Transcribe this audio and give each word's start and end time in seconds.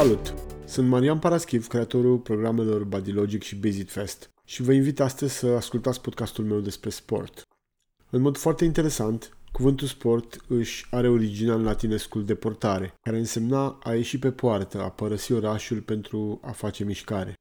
Salut! 0.00 0.34
Sunt 0.64 0.88
Marian 0.88 1.18
Paraschiv, 1.18 1.66
creatorul 1.66 2.18
programelor 2.18 2.84
Bodylogic 2.84 3.42
și 3.42 3.56
Basic 3.56 3.90
Fest 3.90 4.30
și 4.44 4.62
vă 4.62 4.72
invit 4.72 5.00
astăzi 5.00 5.34
să 5.34 5.46
ascultați 5.46 6.00
podcastul 6.00 6.44
meu 6.44 6.60
despre 6.60 6.90
sport. 6.90 7.48
În 8.10 8.20
mod 8.20 8.36
foarte 8.36 8.64
interesant, 8.64 9.36
cuvântul 9.52 9.86
sport 9.86 10.44
își 10.48 10.86
are 10.90 11.08
originea 11.08 11.54
în 11.54 11.62
latinescul 11.62 12.24
deportare, 12.24 12.94
care 13.02 13.18
însemna 13.18 13.78
a 13.82 13.94
ieși 13.94 14.18
pe 14.18 14.30
poartă, 14.30 14.82
a 14.82 14.90
părăsi 14.90 15.32
orașul 15.32 15.80
pentru 15.80 16.40
a 16.42 16.50
face 16.50 16.84
mișcare. 16.84 17.38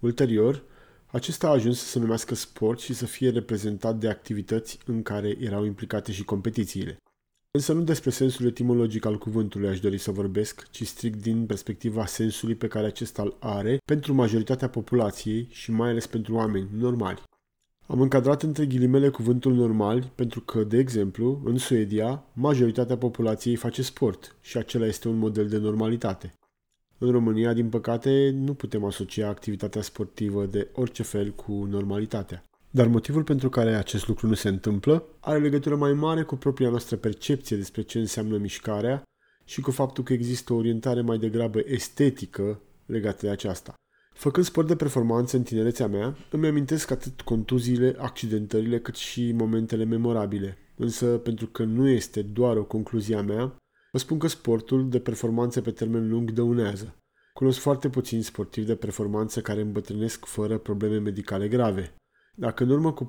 Ulterior, 0.00 0.64
acesta 1.06 1.46
a 1.46 1.50
ajuns 1.50 1.78
să 1.78 1.86
se 1.86 1.98
numească 1.98 2.34
sport 2.34 2.80
și 2.80 2.94
să 2.94 3.06
fie 3.06 3.30
reprezentat 3.30 3.96
de 3.96 4.08
activități 4.08 4.78
în 4.86 5.02
care 5.02 5.36
erau 5.40 5.64
implicate 5.64 6.12
și 6.12 6.24
competițiile. 6.24 6.96
Însă 7.54 7.72
nu 7.72 7.82
despre 7.82 8.10
sensul 8.10 8.46
etimologic 8.46 9.04
al 9.04 9.18
cuvântului 9.18 9.68
aș 9.68 9.80
dori 9.80 9.98
să 9.98 10.10
vorbesc, 10.10 10.70
ci 10.70 10.86
strict 10.86 11.22
din 11.22 11.46
perspectiva 11.46 12.06
sensului 12.06 12.54
pe 12.54 12.66
care 12.68 12.86
acesta 12.86 13.22
îl 13.22 13.36
are 13.38 13.78
pentru 13.84 14.14
majoritatea 14.14 14.68
populației 14.68 15.48
și 15.50 15.70
mai 15.70 15.90
ales 15.90 16.06
pentru 16.06 16.34
oameni 16.34 16.68
normali. 16.72 17.22
Am 17.86 18.00
încadrat 18.00 18.42
între 18.42 18.66
ghilimele 18.66 19.08
cuvântul 19.08 19.54
normal 19.54 20.12
pentru 20.14 20.40
că, 20.40 20.64
de 20.64 20.78
exemplu, 20.78 21.40
în 21.44 21.58
Suedia, 21.58 22.24
majoritatea 22.32 22.96
populației 22.96 23.56
face 23.56 23.82
sport 23.82 24.36
și 24.40 24.56
acela 24.56 24.86
este 24.86 25.08
un 25.08 25.18
model 25.18 25.48
de 25.48 25.58
normalitate. 25.58 26.34
În 26.98 27.10
România, 27.10 27.52
din 27.52 27.68
păcate, 27.68 28.30
nu 28.34 28.54
putem 28.54 28.84
asocia 28.84 29.28
activitatea 29.28 29.82
sportivă 29.82 30.46
de 30.46 30.68
orice 30.72 31.02
fel 31.02 31.30
cu 31.30 31.52
normalitatea. 31.52 32.44
Dar 32.74 32.86
motivul 32.86 33.24
pentru 33.24 33.48
care 33.48 33.74
acest 33.74 34.08
lucru 34.08 34.26
nu 34.26 34.34
se 34.34 34.48
întâmplă 34.48 35.04
are 35.20 35.38
legătură 35.38 35.76
mai 35.76 35.92
mare 35.92 36.22
cu 36.22 36.36
propria 36.36 36.68
noastră 36.68 36.96
percepție 36.96 37.56
despre 37.56 37.82
ce 37.82 37.98
înseamnă 37.98 38.36
mișcarea 38.36 39.02
și 39.44 39.60
cu 39.60 39.70
faptul 39.70 40.04
că 40.04 40.12
există 40.12 40.52
o 40.52 40.56
orientare 40.56 41.00
mai 41.00 41.18
degrabă 41.18 41.60
estetică 41.64 42.60
legată 42.86 43.26
de 43.26 43.30
aceasta. 43.30 43.74
Făcând 44.14 44.46
sport 44.46 44.66
de 44.66 44.76
performanță 44.76 45.36
în 45.36 45.42
tinerețea 45.42 45.86
mea, 45.86 46.16
îmi 46.30 46.46
amintesc 46.46 46.90
atât 46.90 47.20
contuziile, 47.20 47.94
accidentările, 47.98 48.80
cât 48.80 48.94
și 48.94 49.32
momentele 49.32 49.84
memorabile. 49.84 50.58
Însă, 50.76 51.06
pentru 51.06 51.46
că 51.46 51.64
nu 51.64 51.88
este 51.88 52.22
doar 52.22 52.56
o 52.56 52.64
concluzie 52.64 53.16
a 53.16 53.22
mea, 53.22 53.56
vă 53.90 53.98
spun 53.98 54.18
că 54.18 54.26
sportul 54.26 54.88
de 54.88 54.98
performanță 54.98 55.60
pe 55.60 55.70
termen 55.70 56.08
lung 56.08 56.30
dăunează. 56.30 56.96
Cunosc 57.32 57.58
foarte 57.58 57.88
puțini 57.88 58.22
sportivi 58.22 58.66
de 58.66 58.74
performanță 58.74 59.40
care 59.40 59.60
îmbătrânesc 59.60 60.24
fără 60.24 60.58
probleme 60.58 60.98
medicale 60.98 61.48
grave. 61.48 61.94
Dacă 62.36 62.62
în 62.62 62.70
urmă 62.70 62.92
cu 62.92 63.08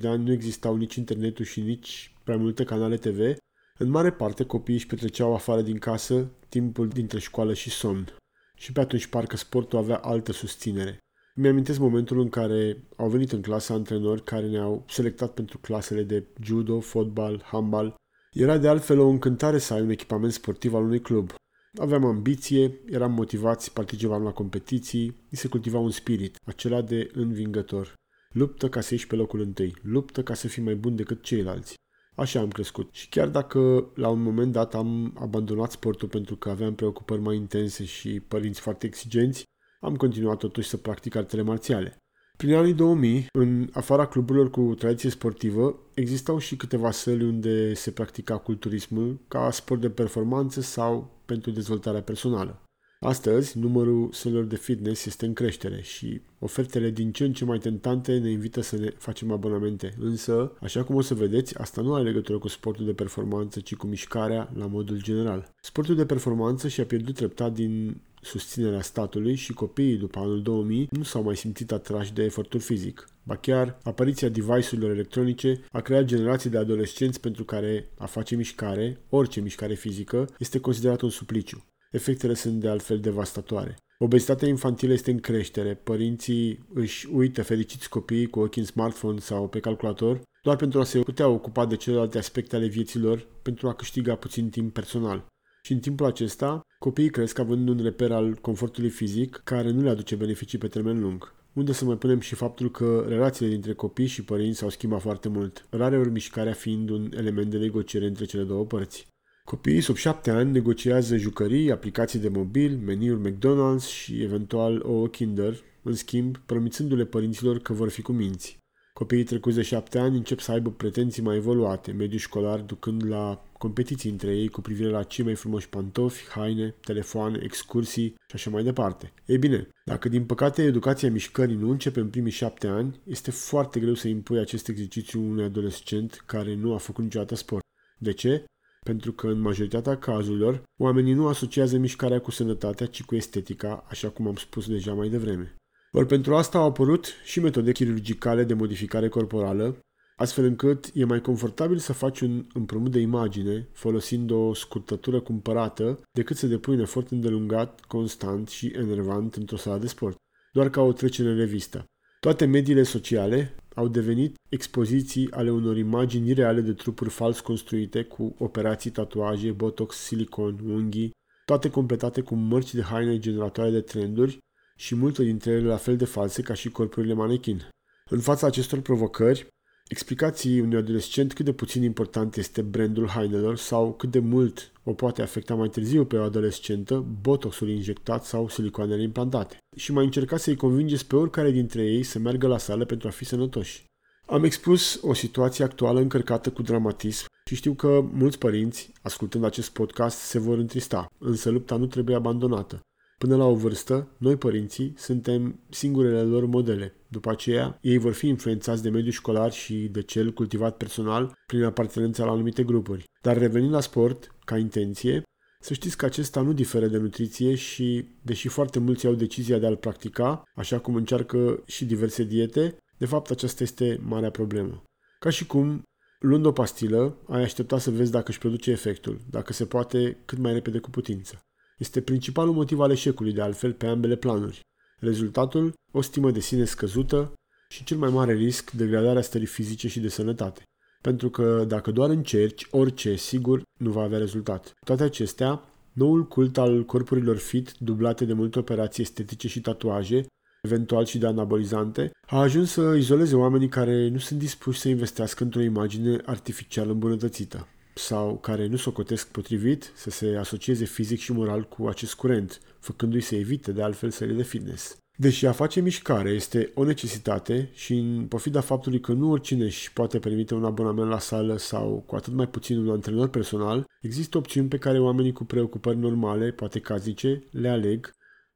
de 0.00 0.08
ani 0.08 0.24
nu 0.24 0.32
existau 0.32 0.76
nici 0.76 0.94
internetul 0.94 1.44
și 1.44 1.60
nici 1.60 2.14
prea 2.24 2.36
multe 2.36 2.64
canale 2.64 2.96
TV, 2.96 3.36
în 3.78 3.88
mare 3.88 4.12
parte 4.12 4.44
copiii 4.44 4.76
își 4.76 4.86
petreceau 4.86 5.34
afară 5.34 5.62
din 5.62 5.78
casă 5.78 6.30
timpul 6.48 6.88
dintre 6.88 7.18
școală 7.18 7.54
și 7.54 7.70
somn. 7.70 8.14
Și 8.54 8.72
pe 8.72 8.80
atunci 8.80 9.06
parcă 9.06 9.36
sportul 9.36 9.78
avea 9.78 9.96
altă 9.96 10.32
susținere. 10.32 10.98
Mi-amintesc 11.34 11.78
momentul 11.78 12.20
în 12.20 12.28
care 12.28 12.84
au 12.96 13.08
venit 13.08 13.32
în 13.32 13.42
clasă 13.42 13.72
antrenori 13.72 14.24
care 14.24 14.46
ne-au 14.46 14.84
selectat 14.88 15.34
pentru 15.34 15.58
clasele 15.58 16.02
de 16.02 16.26
judo, 16.42 16.80
fotbal, 16.80 17.42
handbal. 17.44 17.94
Era 18.32 18.58
de 18.58 18.68
altfel 18.68 18.98
o 18.98 19.08
încântare 19.08 19.58
să 19.58 19.74
ai 19.74 19.80
un 19.80 19.90
echipament 19.90 20.32
sportiv 20.32 20.74
al 20.74 20.82
unui 20.82 21.00
club. 21.00 21.32
Aveam 21.78 22.04
ambiție, 22.04 22.80
eram 22.86 23.12
motivați, 23.12 23.72
participam 23.72 24.22
la 24.22 24.32
competiții, 24.32 25.06
mi 25.30 25.38
se 25.38 25.48
cultiva 25.48 25.78
un 25.78 25.90
spirit, 25.90 26.36
acela 26.44 26.82
de 26.82 27.10
învingător. 27.12 27.94
Luptă 28.36 28.68
ca 28.68 28.80
să 28.80 28.94
ieși 28.94 29.06
pe 29.06 29.16
locul 29.16 29.40
întâi, 29.40 29.74
luptă 29.82 30.22
ca 30.22 30.34
să 30.34 30.48
fii 30.48 30.62
mai 30.62 30.74
bun 30.74 30.96
decât 30.96 31.22
ceilalți. 31.22 31.74
Așa 32.14 32.40
am 32.40 32.48
crescut. 32.48 32.88
Și 32.92 33.08
chiar 33.08 33.28
dacă 33.28 33.90
la 33.94 34.08
un 34.08 34.22
moment 34.22 34.52
dat 34.52 34.74
am 34.74 35.16
abandonat 35.20 35.70
sportul 35.70 36.08
pentru 36.08 36.36
că 36.36 36.50
aveam 36.50 36.74
preocupări 36.74 37.20
mai 37.20 37.36
intense 37.36 37.84
și 37.84 38.20
părinți 38.20 38.60
foarte 38.60 38.86
exigenți, 38.86 39.42
am 39.80 39.96
continuat 39.96 40.38
totuși 40.38 40.68
să 40.68 40.76
practic 40.76 41.14
artele 41.14 41.42
marțiale. 41.42 41.96
Prin 42.36 42.54
anii 42.54 42.74
2000, 42.74 43.26
în 43.32 43.68
afara 43.72 44.06
cluburilor 44.06 44.50
cu 44.50 44.74
tradiție 44.78 45.10
sportivă, 45.10 45.78
existau 45.94 46.38
și 46.38 46.56
câteva 46.56 46.90
săli 46.90 47.24
unde 47.24 47.74
se 47.74 47.90
practica 47.90 48.38
culturismul 48.38 49.18
ca 49.28 49.50
sport 49.50 49.80
de 49.80 49.90
performanță 49.90 50.60
sau 50.60 51.20
pentru 51.24 51.50
dezvoltarea 51.50 52.02
personală. 52.02 52.65
Astăzi, 53.00 53.58
numărul 53.58 54.08
sălilor 54.12 54.44
de 54.44 54.56
fitness 54.56 55.06
este 55.06 55.26
în 55.26 55.32
creștere 55.32 55.82
și 55.82 56.20
ofertele 56.38 56.90
din 56.90 57.12
ce 57.12 57.24
în 57.24 57.32
ce 57.32 57.44
mai 57.44 57.58
tentante 57.58 58.18
ne 58.18 58.30
invită 58.30 58.60
să 58.60 58.76
ne 58.76 58.90
facem 58.96 59.32
abonamente. 59.32 59.94
Însă, 59.98 60.52
așa 60.60 60.84
cum 60.84 60.94
o 60.94 61.00
să 61.00 61.14
vedeți, 61.14 61.58
asta 61.58 61.80
nu 61.80 61.94
are 61.94 62.04
legătură 62.04 62.38
cu 62.38 62.48
sportul 62.48 62.84
de 62.84 62.92
performanță, 62.92 63.60
ci 63.60 63.74
cu 63.74 63.86
mișcarea 63.86 64.50
la 64.54 64.66
modul 64.66 65.02
general. 65.02 65.54
Sportul 65.60 65.94
de 65.94 66.06
performanță 66.06 66.68
și-a 66.68 66.84
pierdut 66.84 67.14
treptat 67.14 67.52
din 67.52 68.00
susținerea 68.22 68.82
statului 68.82 69.34
și 69.34 69.52
copiii 69.52 69.96
după 69.96 70.18
anul 70.18 70.42
2000 70.42 70.88
nu 70.90 71.02
s-au 71.02 71.22
mai 71.22 71.36
simțit 71.36 71.72
atrași 71.72 72.12
de 72.12 72.22
efortul 72.22 72.60
fizic. 72.60 73.08
Ba 73.22 73.36
chiar, 73.36 73.78
apariția 73.82 74.28
device-urilor 74.28 74.90
electronice 74.90 75.60
a 75.72 75.80
creat 75.80 76.04
generații 76.04 76.50
de 76.50 76.58
adolescenți 76.58 77.20
pentru 77.20 77.44
care 77.44 77.88
a 77.98 78.06
face 78.06 78.36
mișcare, 78.36 79.00
orice 79.08 79.40
mișcare 79.40 79.74
fizică, 79.74 80.28
este 80.38 80.60
considerat 80.60 81.00
un 81.00 81.10
supliciu. 81.10 81.64
Efectele 81.96 82.34
sunt 82.34 82.60
de 82.60 82.68
altfel 82.68 83.00
devastatoare. 83.00 83.76
Obezitatea 83.98 84.48
infantilă 84.48 84.92
este 84.92 85.10
în 85.10 85.18
creștere, 85.18 85.74
părinții 85.74 86.66
își 86.74 87.08
uită 87.12 87.42
fericiți 87.42 87.88
copiii 87.88 88.26
cu 88.26 88.40
ochii 88.40 88.60
în 88.60 88.66
smartphone 88.66 89.18
sau 89.18 89.48
pe 89.48 89.60
calculator 89.60 90.20
doar 90.42 90.56
pentru 90.56 90.80
a 90.80 90.84
se 90.84 90.98
putea 90.98 91.28
ocupa 91.28 91.66
de 91.66 91.76
celelalte 91.76 92.18
aspecte 92.18 92.56
ale 92.56 92.66
vieților 92.66 93.26
pentru 93.42 93.68
a 93.68 93.74
câștiga 93.74 94.14
puțin 94.14 94.50
timp 94.50 94.72
personal. 94.72 95.26
Și 95.62 95.72
în 95.72 95.78
timpul 95.78 96.06
acesta, 96.06 96.60
copiii 96.78 97.10
cresc 97.10 97.38
având 97.38 97.68
un 97.68 97.80
reper 97.82 98.12
al 98.12 98.34
confortului 98.34 98.90
fizic 98.90 99.40
care 99.44 99.70
nu 99.70 99.82
le 99.82 99.90
aduce 99.90 100.14
beneficii 100.14 100.58
pe 100.58 100.68
termen 100.68 101.00
lung. 101.00 101.34
Unde 101.52 101.72
să 101.72 101.84
mai 101.84 101.96
punem 101.96 102.20
și 102.20 102.34
faptul 102.34 102.70
că 102.70 103.04
relațiile 103.08 103.50
dintre 103.50 103.72
copii 103.72 104.06
și 104.06 104.24
părinți 104.24 104.58
s-au 104.58 104.68
schimbat 104.68 105.00
foarte 105.00 105.28
mult, 105.28 105.66
rare 105.70 105.98
ori 105.98 106.10
mișcarea 106.10 106.52
fiind 106.52 106.90
un 106.90 107.12
element 107.16 107.50
de 107.50 107.58
negociere 107.58 108.06
între 108.06 108.24
cele 108.24 108.42
două 108.42 108.64
părți. 108.64 109.06
Copiii 109.46 109.80
sub 109.80 109.96
7 109.96 110.30
ani 110.30 110.50
negociază 110.50 111.16
jucării, 111.16 111.70
aplicații 111.70 112.18
de 112.18 112.28
mobil, 112.28 112.76
meniuri 112.76 113.30
McDonald's 113.30 113.88
și 113.88 114.22
eventual 114.22 114.82
o 114.84 115.06
Kinder, 115.06 115.62
în 115.82 115.94
schimb, 115.94 116.36
promițându-le 116.46 117.04
părinților 117.04 117.58
că 117.58 117.72
vor 117.72 117.88
fi 117.88 118.02
cu 118.02 118.12
minți. 118.12 118.58
Copiii 118.92 119.24
trecuți 119.24 119.56
de 119.56 119.62
7 119.62 119.98
ani 119.98 120.16
încep 120.16 120.40
să 120.40 120.52
aibă 120.52 120.70
pretenții 120.70 121.22
mai 121.22 121.36
evoluate, 121.36 121.92
mediul 121.92 122.18
școlar 122.18 122.60
ducând 122.60 123.06
la 123.06 123.44
competiții 123.58 124.10
între 124.10 124.36
ei 124.36 124.48
cu 124.48 124.60
privire 124.60 124.88
la 124.88 125.02
cei 125.02 125.24
mai 125.24 125.34
frumoși 125.34 125.68
pantofi, 125.68 126.28
haine, 126.28 126.74
telefoane, 126.80 127.38
excursii 127.42 128.08
și 128.08 128.34
așa 128.34 128.50
mai 128.50 128.62
departe. 128.62 129.12
Ei 129.26 129.38
bine, 129.38 129.68
dacă 129.84 130.08
din 130.08 130.24
păcate 130.24 130.62
educația 130.62 131.10
mișcării 131.10 131.56
nu 131.56 131.70
începe 131.70 132.00
în 132.00 132.08
primii 132.08 132.32
7 132.32 132.66
ani, 132.66 133.00
este 133.04 133.30
foarte 133.30 133.80
greu 133.80 133.94
să 133.94 134.08
impui 134.08 134.38
acest 134.38 134.68
exercițiu 134.68 135.20
unui 135.20 135.44
adolescent 135.44 136.22
care 136.26 136.54
nu 136.54 136.74
a 136.74 136.78
făcut 136.78 137.04
niciodată 137.04 137.34
sport. 137.34 137.64
De 137.98 138.12
ce? 138.12 138.44
Pentru 138.86 139.12
că 139.12 139.26
în 139.26 139.40
majoritatea 139.40 139.98
cazurilor 139.98 140.62
oamenii 140.78 141.12
nu 141.12 141.26
asociază 141.26 141.78
mișcarea 141.78 142.20
cu 142.20 142.30
sănătatea, 142.30 142.86
ci 142.86 143.02
cu 143.02 143.14
estetica, 143.14 143.84
așa 143.88 144.08
cum 144.08 144.26
am 144.26 144.36
spus 144.36 144.68
deja 144.68 144.92
mai 144.92 145.08
devreme. 145.08 145.56
Ori 145.92 146.06
pentru 146.06 146.36
asta 146.36 146.58
au 146.58 146.66
apărut 146.66 147.12
și 147.24 147.40
metode 147.40 147.72
chirurgicale 147.72 148.44
de 148.44 148.54
modificare 148.54 149.08
corporală, 149.08 149.78
astfel 150.16 150.44
încât 150.44 150.90
e 150.94 151.04
mai 151.04 151.20
confortabil 151.20 151.78
să 151.78 151.92
faci 151.92 152.20
un 152.20 152.46
împrumut 152.52 152.90
de 152.90 153.00
imagine 153.00 153.68
folosind 153.72 154.30
o 154.30 154.54
scurtătură 154.54 155.20
cumpărată 155.20 156.00
decât 156.12 156.36
să 156.36 156.46
depui 156.46 156.74
un 156.74 156.80
efort 156.80 157.10
îndelungat, 157.10 157.80
constant 157.80 158.48
și 158.48 158.72
enervant 158.76 159.34
într-o 159.34 159.56
sală 159.56 159.78
de 159.78 159.86
sport, 159.86 160.16
doar 160.52 160.70
ca 160.70 160.80
o 160.80 160.92
trecere 160.92 161.28
în 161.28 161.36
revistă. 161.36 161.84
Toate 162.20 162.44
mediile 162.44 162.82
sociale 162.82 163.54
au 163.76 163.88
devenit 163.88 164.36
expoziții 164.48 165.30
ale 165.30 165.50
unor 165.50 165.76
imagini 165.76 166.32
reale 166.32 166.60
de 166.60 166.72
trupuri 166.72 167.10
fals 167.10 167.40
construite 167.40 168.02
cu 168.02 168.34
operații, 168.38 168.90
tatuaje, 168.90 169.52
botox, 169.52 169.96
silicon, 169.96 170.58
unghii, 170.68 171.10
toate 171.44 171.70
completate 171.70 172.20
cu 172.20 172.34
mărci 172.34 172.74
de 172.74 172.82
haine 172.82 173.18
generatoare 173.18 173.70
de 173.70 173.80
trenduri 173.80 174.38
și 174.76 174.94
multe 174.94 175.22
dintre 175.22 175.50
ele 175.50 175.66
la 175.66 175.76
fel 175.76 175.96
de 175.96 176.04
false 176.04 176.42
ca 176.42 176.54
și 176.54 176.70
corpurile 176.70 177.14
manechin. 177.14 177.68
În 178.10 178.20
fața 178.20 178.46
acestor 178.46 178.80
provocări, 178.80 179.46
explicații 179.88 180.60
unui 180.60 180.78
adolescent 180.78 181.32
cât 181.32 181.44
de 181.44 181.52
puțin 181.52 181.82
important 181.82 182.36
este 182.36 182.62
brandul 182.62 183.08
hainelor 183.08 183.56
sau 183.56 183.92
cât 183.92 184.10
de 184.10 184.18
mult 184.18 184.72
o 184.84 184.92
poate 184.92 185.22
afecta 185.22 185.54
mai 185.54 185.68
târziu 185.68 186.04
pe 186.04 186.16
o 186.16 186.22
adolescentă 186.22 187.06
botoxul 187.20 187.68
injectat 187.68 188.24
sau 188.24 188.48
silicoanele 188.48 189.02
implantate. 189.02 189.56
Și 189.76 189.92
mai 189.92 190.04
încercați 190.04 190.42
să-i 190.42 190.56
convingeți 190.56 191.06
pe 191.06 191.16
oricare 191.16 191.50
dintre 191.50 191.82
ei 191.82 192.02
să 192.02 192.18
meargă 192.18 192.46
la 192.46 192.58
sală 192.58 192.84
pentru 192.84 193.08
a 193.08 193.10
fi 193.10 193.24
sănătoși. 193.24 193.84
Am 194.26 194.44
expus 194.44 195.00
o 195.02 195.12
situație 195.12 195.64
actuală 195.64 196.00
încărcată 196.00 196.50
cu 196.50 196.62
dramatism 196.62 197.26
și 197.44 197.54
știu 197.54 197.74
că 197.74 198.04
mulți 198.12 198.38
părinți, 198.38 198.92
ascultând 199.02 199.44
acest 199.44 199.70
podcast, 199.70 200.18
se 200.18 200.38
vor 200.38 200.58
întrista, 200.58 201.06
însă 201.18 201.50
lupta 201.50 201.76
nu 201.76 201.86
trebuie 201.86 202.16
abandonată. 202.16 202.80
Până 203.18 203.36
la 203.36 203.44
o 203.44 203.54
vârstă, 203.54 204.08
noi 204.18 204.36
părinții 204.36 204.94
suntem 204.96 205.60
singurele 205.68 206.22
lor 206.22 206.46
modele. 206.46 206.94
După 207.08 207.30
aceea, 207.30 207.78
ei 207.80 207.98
vor 207.98 208.12
fi 208.12 208.26
influențați 208.26 208.82
de 208.82 208.90
mediul 208.90 209.12
școlar 209.12 209.52
și 209.52 209.74
de 209.74 210.02
cel 210.02 210.32
cultivat 210.32 210.76
personal 210.76 211.32
prin 211.46 211.62
apartenența 211.62 212.24
la 212.24 212.30
anumite 212.30 212.62
grupuri. 212.64 213.04
Dar 213.22 213.38
revenind 213.38 213.72
la 213.72 213.80
sport, 213.80 214.34
ca 214.44 214.58
intenție, 214.58 215.22
Să 215.60 215.74
știți 215.74 215.96
că 215.96 216.04
acesta 216.04 216.40
nu 216.40 216.52
diferă 216.52 216.86
de 216.86 216.98
nutriție 216.98 217.54
și, 217.54 218.08
deși 218.22 218.48
foarte 218.48 218.78
mulți 218.78 219.06
au 219.06 219.14
decizia 219.14 219.58
de 219.58 219.66
a-l 219.66 219.76
practica, 219.76 220.42
așa 220.54 220.78
cum 220.78 220.94
încearcă 220.94 221.62
și 221.66 221.84
diverse 221.84 222.24
diete, 222.24 222.76
de 222.98 223.06
fapt 223.06 223.30
aceasta 223.30 223.62
este 223.62 224.00
marea 224.02 224.30
problemă. 224.30 224.82
Ca 225.18 225.30
și 225.30 225.46
cum, 225.46 225.82
luând 226.18 226.44
o 226.44 226.52
pastilă, 226.52 227.16
ai 227.28 227.42
aștepta 227.42 227.78
să 227.78 227.90
vezi 227.90 228.10
dacă 228.10 228.24
își 228.28 228.38
produce 228.38 228.70
efectul, 228.70 229.20
dacă 229.30 229.52
se 229.52 229.66
poate 229.66 230.22
cât 230.24 230.38
mai 230.38 230.52
repede 230.52 230.78
cu 230.78 230.90
putință. 230.90 231.40
Este 231.76 232.00
principalul 232.00 232.54
motiv 232.54 232.80
al 232.80 232.90
eșecului, 232.90 233.32
de 233.32 233.40
altfel, 233.40 233.72
pe 233.72 233.86
ambele 233.86 234.16
planuri. 234.16 234.60
Rezultatul, 234.98 235.72
o 235.92 236.00
stimă 236.00 236.30
de 236.30 236.40
sine 236.40 236.64
scăzută 236.64 237.32
și 237.68 237.84
cel 237.84 237.96
mai 237.96 238.10
mare 238.10 238.32
risc, 238.32 238.70
degradarea 238.70 239.22
stării 239.22 239.46
fizice 239.46 239.88
și 239.88 240.00
de 240.00 240.08
sănătate. 240.08 240.62
Pentru 241.00 241.30
că 241.30 241.64
dacă 241.68 241.90
doar 241.90 242.10
încerci 242.10 242.66
orice, 242.70 243.14
sigur, 243.14 243.62
nu 243.78 243.90
va 243.90 244.02
avea 244.02 244.18
rezultat. 244.18 244.74
Toate 244.84 245.02
acestea, 245.02 245.62
noul 245.92 246.26
cult 246.26 246.58
al 246.58 246.84
corpurilor 246.84 247.36
fit, 247.36 247.74
dublate 247.78 248.24
de 248.24 248.32
multe 248.32 248.58
operații 248.58 249.02
estetice 249.02 249.48
și 249.48 249.60
tatuaje, 249.60 250.26
eventual 250.62 251.04
și 251.04 251.18
de 251.18 251.26
anabolizante, 251.26 252.10
a 252.26 252.40
ajuns 252.40 252.70
să 252.70 252.94
izoleze 252.96 253.36
oamenii 253.36 253.68
care 253.68 254.08
nu 254.08 254.18
sunt 254.18 254.38
dispuși 254.38 254.80
să 254.80 254.88
investească 254.88 255.44
într-o 255.44 255.60
imagine 255.60 256.20
artificial 256.24 256.90
îmbunătățită 256.90 257.66
sau 257.98 258.38
care 258.38 258.66
nu 258.66 258.76
socotesc 258.76 259.28
potrivit 259.28 259.92
să 259.94 260.10
se 260.10 260.36
asocieze 260.38 260.84
fizic 260.84 261.18
și 261.18 261.32
moral 261.32 261.62
cu 261.62 261.86
acest 261.86 262.14
curent, 262.14 262.60
făcându-i 262.78 263.20
să 263.20 263.34
evite 263.34 263.72
de 263.72 263.82
altfel 263.82 264.10
sările 264.10 264.36
de 264.36 264.42
fitness. 264.42 264.96
Deși 265.18 265.46
a 265.46 265.52
face 265.52 265.80
mișcare 265.80 266.30
este 266.30 266.70
o 266.74 266.84
necesitate 266.84 267.70
și 267.74 267.94
în 267.94 268.26
pofida 268.26 268.60
faptului 268.60 269.00
că 269.00 269.12
nu 269.12 269.30
oricine 269.30 269.64
își 269.64 269.92
poate 269.92 270.18
permite 270.18 270.54
un 270.54 270.64
abonament 270.64 271.08
la 271.08 271.18
sală 271.18 271.56
sau 271.56 272.02
cu 272.06 272.14
atât 272.14 272.32
mai 272.32 272.48
puțin 272.48 272.78
un 272.78 272.90
antrenor 272.90 273.28
personal, 273.28 273.84
există 274.00 274.38
opțiuni 274.38 274.68
pe 274.68 274.78
care 274.78 274.98
oamenii 274.98 275.32
cu 275.32 275.44
preocupări 275.44 275.98
normale, 275.98 276.50
poate 276.50 276.80
cazice, 276.80 277.44
le 277.50 277.68
aleg, 277.68 278.10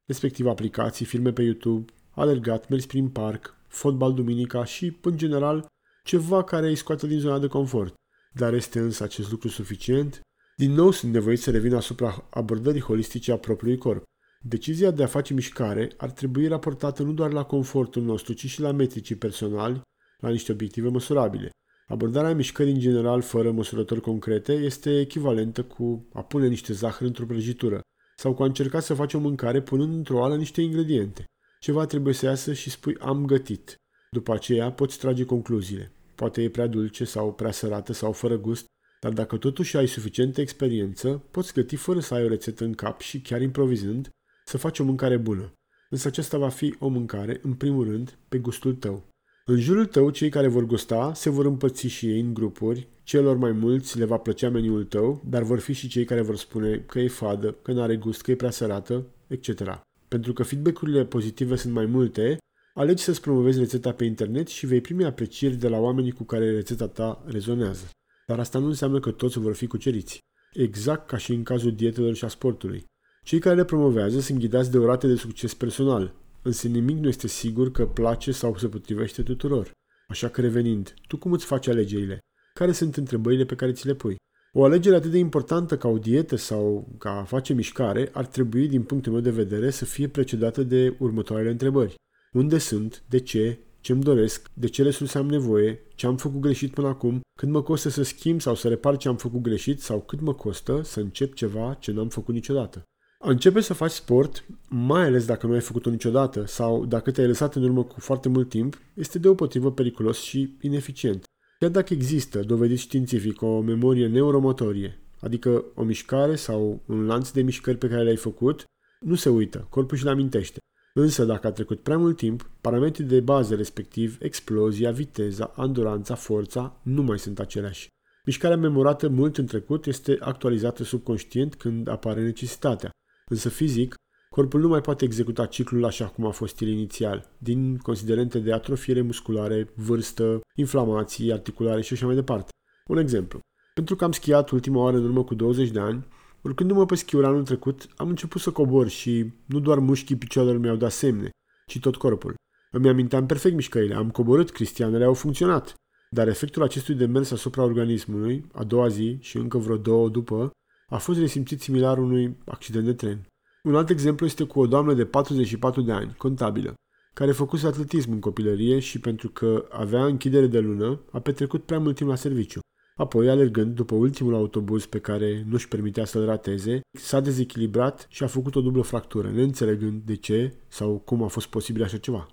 respectiv 0.05 0.47
aplicații, 0.47 1.07
filme 1.07 1.33
pe 1.33 1.43
YouTube, 1.43 1.93
alergat, 2.11 2.69
mers 2.69 2.87
prin 2.87 3.09
parc, 3.09 3.55
fotbal 3.67 4.15
duminica 4.15 4.65
și, 4.65 4.97
în 5.03 5.17
general, 5.17 5.67
ceva 6.05 6.45
care 6.45 6.69
îi 6.69 6.77
scoate 6.77 7.07
din 7.07 7.19
zona 7.19 7.39
de 7.39 7.47
confort. 7.47 7.95
Dar 8.35 8.55
este 8.55 8.79
însă 8.79 9.03
acest 9.03 9.31
lucru 9.31 9.49
suficient? 9.49 10.21
Din 10.57 10.73
nou 10.73 10.91
sunt 10.91 11.13
nevoit 11.13 11.41
să 11.41 11.51
revin 11.51 11.75
asupra 11.75 12.27
abordării 12.31 12.81
holistice 12.81 13.33
a 13.33 13.39
propriului 13.39 13.79
corp. 13.79 14.03
Decizia 14.43 14.91
de 14.91 15.03
a 15.03 15.07
face 15.07 15.35
mișcare 15.35 15.91
ar 15.97 16.11
trebui 16.11 16.47
raportată 16.47 17.03
nu 17.03 17.13
doar 17.13 17.33
la 17.33 17.45
confortul 17.45 18.03
nostru, 18.03 18.33
ci 18.33 18.47
și 18.47 18.61
la 18.61 18.73
metricii 18.73 19.15
personali, 19.15 19.81
la 20.19 20.29
niște 20.29 20.53
obiective 20.53 20.89
măsurabile. 20.89 21.51
Abordarea 21.87 22.35
mișcării 22.35 22.73
în 22.73 22.79
general, 22.79 23.21
fără 23.21 23.51
măsurători 23.51 24.01
concrete, 24.01 24.53
este 24.53 25.01
echivalentă 25.01 25.63
cu 25.63 26.09
a 26.13 26.23
pune 26.23 26.49
niște 26.49 26.73
zahăr 26.73 27.07
într-o 27.07 27.27
prăjitură 27.27 27.81
sau 28.17 28.35
cu 28.35 28.43
a 28.43 28.47
încerca 28.47 28.81
să 28.81 28.95
faci 28.95 29.15
o 29.15 29.19
mâncare 29.19 29.63
punând 29.63 29.95
într-o 29.95 30.25
ală 30.25 30.37
niște 30.37 30.61
ingrediente. 30.61 31.25
Ceva 31.61 31.87
trebuie 31.87 32.15
să 32.15 32.27
iasă 32.27 32.53
și 32.53 32.71
spui 32.71 32.97
am 32.99 33.25
gătit. 33.27 33.77
După 34.11 34.33
aceea 34.33 34.73
poți 34.73 34.99
trage 34.99 35.25
concluziile. 35.25 35.93
Poate 36.21 36.43
e 36.43 36.51
prea 36.51 36.67
dulce 36.67 37.05
sau 37.05 37.33
prea 37.33 37.51
sărată 37.51 37.93
sau 37.93 38.13
fără 38.13 38.39
gust, 38.39 38.67
dar 39.01 39.13
dacă 39.13 39.37
totuși 39.37 39.77
ai 39.77 39.87
suficientă 39.89 40.41
experiență, 40.41 41.23
poți 41.31 41.53
găti 41.53 41.77
fără 41.77 42.01
să 42.01 42.15
ai 42.15 42.25
o 42.25 42.29
rețetă 42.29 42.65
în 42.65 42.73
cap 42.73 43.01
și 43.01 43.21
chiar 43.21 43.41
improvizând, 43.41 44.09
să 44.45 44.59
faci 44.59 44.79
o 44.79 44.85
mâncare 44.85 45.17
bună. 45.17 45.53
Însă 45.91 46.09
aceasta 46.09 46.39
va 46.39 46.49
fi 46.49 46.75
o 46.79 46.89
mâncare, 46.89 47.41
în 47.43 47.55
primul 47.55 47.85
rând, 47.85 48.19
pe 48.29 48.39
gustul 48.39 48.75
tău. 48.75 49.05
În 49.45 49.61
jurul 49.61 49.87
tău, 49.87 50.11
cei 50.11 50.29
care 50.29 50.49
vor 50.49 50.65
gusta 50.65 51.15
se 51.15 51.31
vor 51.31 51.45
împărți 51.45 51.87
și 51.87 52.07
ei 52.07 52.21
în 52.21 52.35
grupuri, 52.35 52.89
celor 53.03 53.37
mai 53.37 53.53
mulți 53.53 53.99
le 53.99 54.05
va 54.05 54.17
plăcea 54.17 54.51
meniul 54.51 54.85
tău, 54.85 55.23
dar 55.25 55.43
vor 55.43 55.59
fi 55.59 55.73
și 55.73 55.89
cei 55.89 56.05
care 56.05 56.21
vor 56.21 56.37
spune 56.37 56.79
că 56.79 56.99
e 56.99 57.09
fadă, 57.09 57.53
că 57.63 57.73
nu 57.73 57.83
are 57.83 57.97
gust, 57.97 58.23
că 58.23 58.31
e 58.31 58.37
prea 58.37 58.51
sărată, 58.51 59.07
etc. 59.27 59.83
Pentru 60.09 60.33
că 60.33 60.43
feedback-urile 60.43 61.05
pozitive 61.05 61.57
sunt 61.57 61.73
mai 61.73 61.87
multe, 61.87 62.39
alegi 62.81 63.03
să-ți 63.03 63.21
promovezi 63.21 63.59
rețeta 63.59 63.93
pe 63.93 64.05
internet 64.05 64.49
și 64.49 64.67
vei 64.67 64.81
primi 64.81 65.05
aprecieri 65.05 65.55
de 65.55 65.69
la 65.69 65.79
oamenii 65.79 66.13
cu 66.13 66.25
care 66.25 66.51
rețeta 66.51 66.89
ta 66.89 67.25
rezonează. 67.27 67.91
Dar 68.27 68.39
asta 68.39 68.59
nu 68.59 68.67
înseamnă 68.67 69.01
că 69.01 69.11
toți 69.11 69.39
vor 69.39 69.55
fi 69.55 69.67
cuceriți. 69.67 70.19
Exact 70.53 71.07
ca 71.07 71.17
și 71.17 71.33
în 71.33 71.43
cazul 71.43 71.75
dietelor 71.75 72.15
și 72.15 72.25
a 72.25 72.29
sportului. 72.29 72.85
Cei 73.25 73.39
care 73.39 73.57
le 73.57 73.65
promovează 73.65 74.21
sunt 74.21 74.39
ghidați 74.39 74.71
de 74.71 74.79
o 74.79 74.87
rată 74.87 75.07
de 75.07 75.15
succes 75.15 75.55
personal, 75.55 76.15
însă 76.43 76.69
nimic 76.69 76.97
nu 76.97 77.09
este 77.09 77.27
sigur 77.27 77.71
că 77.71 77.87
place 77.87 78.33
sau 78.33 78.57
se 78.57 78.69
potrivește 78.69 79.23
tuturor. 79.23 79.71
Așa 80.09 80.29
că 80.29 80.41
revenind, 80.41 80.95
tu 81.09 81.17
cum 81.17 81.33
îți 81.33 81.45
faci 81.45 81.67
alegerile? 81.67 82.19
Care 82.55 82.73
sunt 82.73 82.97
întrebările 82.97 83.45
pe 83.45 83.55
care 83.55 83.73
ți 83.73 83.87
le 83.87 83.95
pui? 83.95 84.17
O 84.53 84.65
alegere 84.65 84.97
atât 84.97 85.11
de 85.11 85.19
importantă 85.19 85.77
ca 85.77 85.89
o 85.89 85.99
dietă 85.99 86.37
sau 86.37 86.89
ca 86.99 87.11
a 87.11 87.25
face 87.25 87.53
mișcare 87.53 88.09
ar 88.13 88.27
trebui, 88.27 88.69
din 88.69 88.83
punctul 88.83 89.13
meu 89.13 89.21
de 89.21 89.31
vedere, 89.31 89.71
să 89.71 89.85
fie 89.85 90.09
precedată 90.09 90.63
de 90.63 90.97
următoarele 90.99 91.51
întrebări. 91.51 91.99
Unde 92.33 92.59
sunt? 92.59 93.03
De 93.09 93.19
ce? 93.19 93.59
Ce-mi 93.81 94.03
doresc? 94.03 94.51
De 94.55 94.67
ce 94.67 94.83
resurse 94.83 95.19
am 95.19 95.29
nevoie? 95.29 95.81
Ce 95.95 96.07
am 96.07 96.17
făcut 96.17 96.41
greșit 96.41 96.73
până 96.73 96.89
acum? 96.89 97.21
Cât 97.39 97.49
mă 97.49 97.63
costă 97.63 97.89
să 97.89 98.03
schimb 98.03 98.41
sau 98.41 98.55
să 98.55 98.69
repar 98.69 98.97
ce 98.97 99.09
am 99.09 99.17
făcut 99.17 99.41
greșit? 99.41 99.81
Sau 99.81 100.01
cât 100.01 100.21
mă 100.21 100.35
costă 100.35 100.81
să 100.83 101.01
încep 101.01 101.35
ceva 101.35 101.77
ce 101.81 101.93
n-am 101.93 102.09
făcut 102.09 102.35
niciodată? 102.35 102.83
A 103.19 103.31
începe 103.31 103.61
să 103.61 103.75
faci 103.75 103.91
sport, 103.91 104.45
mai 104.69 105.05
ales 105.05 105.27
dacă 105.27 105.47
nu 105.47 105.53
ai 105.53 105.61
făcut-o 105.61 105.91
niciodată 105.91 106.45
sau 106.47 106.87
dacă 106.87 107.11
te-ai 107.11 107.27
lăsat 107.27 107.55
în 107.55 107.63
urmă 107.63 107.85
cu 107.85 108.01
foarte 108.01 108.29
mult 108.29 108.49
timp, 108.49 108.79
este 108.95 109.19
deopotrivă 109.19 109.73
periculos 109.73 110.19
și 110.21 110.57
ineficient. 110.61 111.25
Chiar 111.59 111.71
dacă 111.71 111.93
există, 111.93 112.41
dovedit 112.41 112.79
științific, 112.79 113.43
o 113.43 113.61
memorie 113.61 114.07
neuromotorie, 114.07 114.99
adică 115.21 115.65
o 115.75 115.83
mișcare 115.83 116.35
sau 116.35 116.83
un 116.87 117.07
lanț 117.07 117.31
de 117.31 117.43
mișcări 117.43 117.79
pe 117.79 117.89
care 117.89 118.03
le-ai 118.03 118.17
făcut, 118.17 118.65
nu 119.01 119.15
se 119.15 119.29
uită, 119.29 119.67
corpul 119.71 119.97
și 119.97 120.05
le 120.05 120.11
amintește. 120.11 120.59
Însă, 120.95 121.25
dacă 121.25 121.47
a 121.47 121.53
trecut 121.53 121.81
prea 121.81 121.99
mult 121.99 122.17
timp, 122.17 122.51
parametrii 122.61 123.07
de 123.07 123.21
bază 123.21 123.55
respectiv, 123.55 124.17
explozia, 124.21 124.91
viteza, 124.91 125.53
anduranța, 125.57 126.15
forța, 126.15 126.81
nu 126.83 127.03
mai 127.03 127.19
sunt 127.19 127.39
aceleași. 127.39 127.89
Mișcarea 128.25 128.57
memorată 128.57 129.09
mult 129.09 129.39
în 129.39 129.47
trecut 129.47 129.87
este 129.87 130.17
actualizată 130.21 130.85
subconștient 130.85 131.55
când 131.55 131.89
apare 131.89 132.23
necesitatea. 132.23 132.91
Însă 133.27 133.49
fizic, 133.49 133.95
corpul 134.35 134.61
nu 134.61 134.69
mai 134.69 134.81
poate 134.81 135.05
executa 135.05 135.47
ciclul 135.47 135.85
așa 135.85 136.07
cum 136.07 136.27
a 136.27 136.31
fost 136.31 136.61
el 136.61 136.69
inițial, 136.69 137.31
din 137.39 137.77
considerente 137.77 138.39
de 138.39 138.53
atrofiere 138.53 139.01
musculare, 139.01 139.69
vârstă, 139.75 140.41
inflamații, 140.55 141.33
articulare 141.33 141.81
și 141.81 141.93
așa 141.93 142.07
mai 142.07 142.15
departe. 142.15 142.51
Un 142.87 142.99
exemplu. 142.99 143.41
Pentru 143.75 143.97
că 143.97 144.05
am 144.05 144.13
schiat 144.13 144.51
ultima 144.51 144.83
oară 144.83 144.97
în 144.97 145.05
urmă 145.05 145.25
cu 145.25 145.35
20 145.35 145.71
de 145.71 145.81
ani, 145.81 146.07
urcându-mă 146.43 146.87
pe 146.87 146.95
schiul 146.95 147.25
anul 147.25 147.45
trecut, 147.45 147.89
am 147.97 148.09
început 148.09 148.41
să 148.41 148.51
cobor 148.51 148.89
și 148.89 149.33
nu 149.47 149.61
doar 149.61 149.79
mușchii 149.79 150.17
picioarelor 150.17 150.59
mi-au 150.59 150.77
dat 150.77 150.93
semne, 150.93 151.31
ci 151.67 151.81
tot 151.81 151.97
corpul. 151.97 152.35
Îmi 152.73 152.89
aminteam 152.89 153.27
perfect 153.27 153.55
mișcările, 153.55 153.95
am 153.95 154.11
coborât, 154.11 154.51
cristianele 154.51 155.05
au 155.05 155.15
funcționat. 155.15 155.75
Dar 156.11 156.29
efectul 156.29 156.63
acestui 156.63 156.95
demers 156.95 157.31
asupra 157.31 157.63
organismului, 157.63 158.45
a 158.53 158.65
doua 158.65 158.89
zi 158.89 159.19
și 159.21 159.37
încă 159.37 159.59
vreo 159.59 159.77
două 159.77 160.09
după, 160.09 160.51
a 160.89 160.99
fost 160.99 161.19
resimțit 161.19 161.61
similar 161.61 161.99
unui 161.99 162.37
accident 162.45 162.85
de 162.85 162.93
tren. 162.93 163.27
Un 163.63 163.75
alt 163.75 163.91
exemplu 163.91 164.27
este 164.27 164.45
cu 164.45 164.61
o 164.61 164.67
doamnă 164.67 164.95
de 164.95 165.05
44 165.05 165.81
de 165.81 165.93
ani, 165.93 166.15
contabilă, 166.19 166.75
care 167.15 167.33
făcuse 167.33 167.67
atletism 167.67 168.13
în 168.13 168.21
copilărie 168.21 168.79
și 168.79 168.99
pentru 168.99 169.29
că 169.29 169.67
avea 169.71 170.05
închidere 170.05 170.47
de 170.47 170.59
lună, 170.59 171.01
a 171.13 171.21
petrecut 171.21 171.65
prea 171.65 171.79
mult 171.79 171.97
timp 171.97 172.09
la 172.09 172.17
serviciu. 172.17 172.61
Apoi, 173.01 173.29
alergând 173.29 173.75
după 173.75 173.95
ultimul 173.95 174.35
autobuz 174.35 174.87
pe 174.87 174.99
care 174.99 175.45
nu-și 175.49 175.69
permitea 175.69 176.05
să-l 176.05 176.25
rateze, 176.25 176.81
s-a 176.99 177.21
dezechilibrat 177.21 178.07
și 178.09 178.23
a 178.23 178.27
făcut 178.27 178.55
o 178.55 178.61
dublă 178.61 178.83
fractură, 178.83 179.31
neînțelegând 179.31 180.03
de 180.03 180.17
ce 180.17 180.55
sau 180.69 180.99
cum 180.99 181.23
a 181.23 181.27
fost 181.27 181.47
posibil 181.47 181.83
așa 181.83 181.97
ceva. 181.97 182.29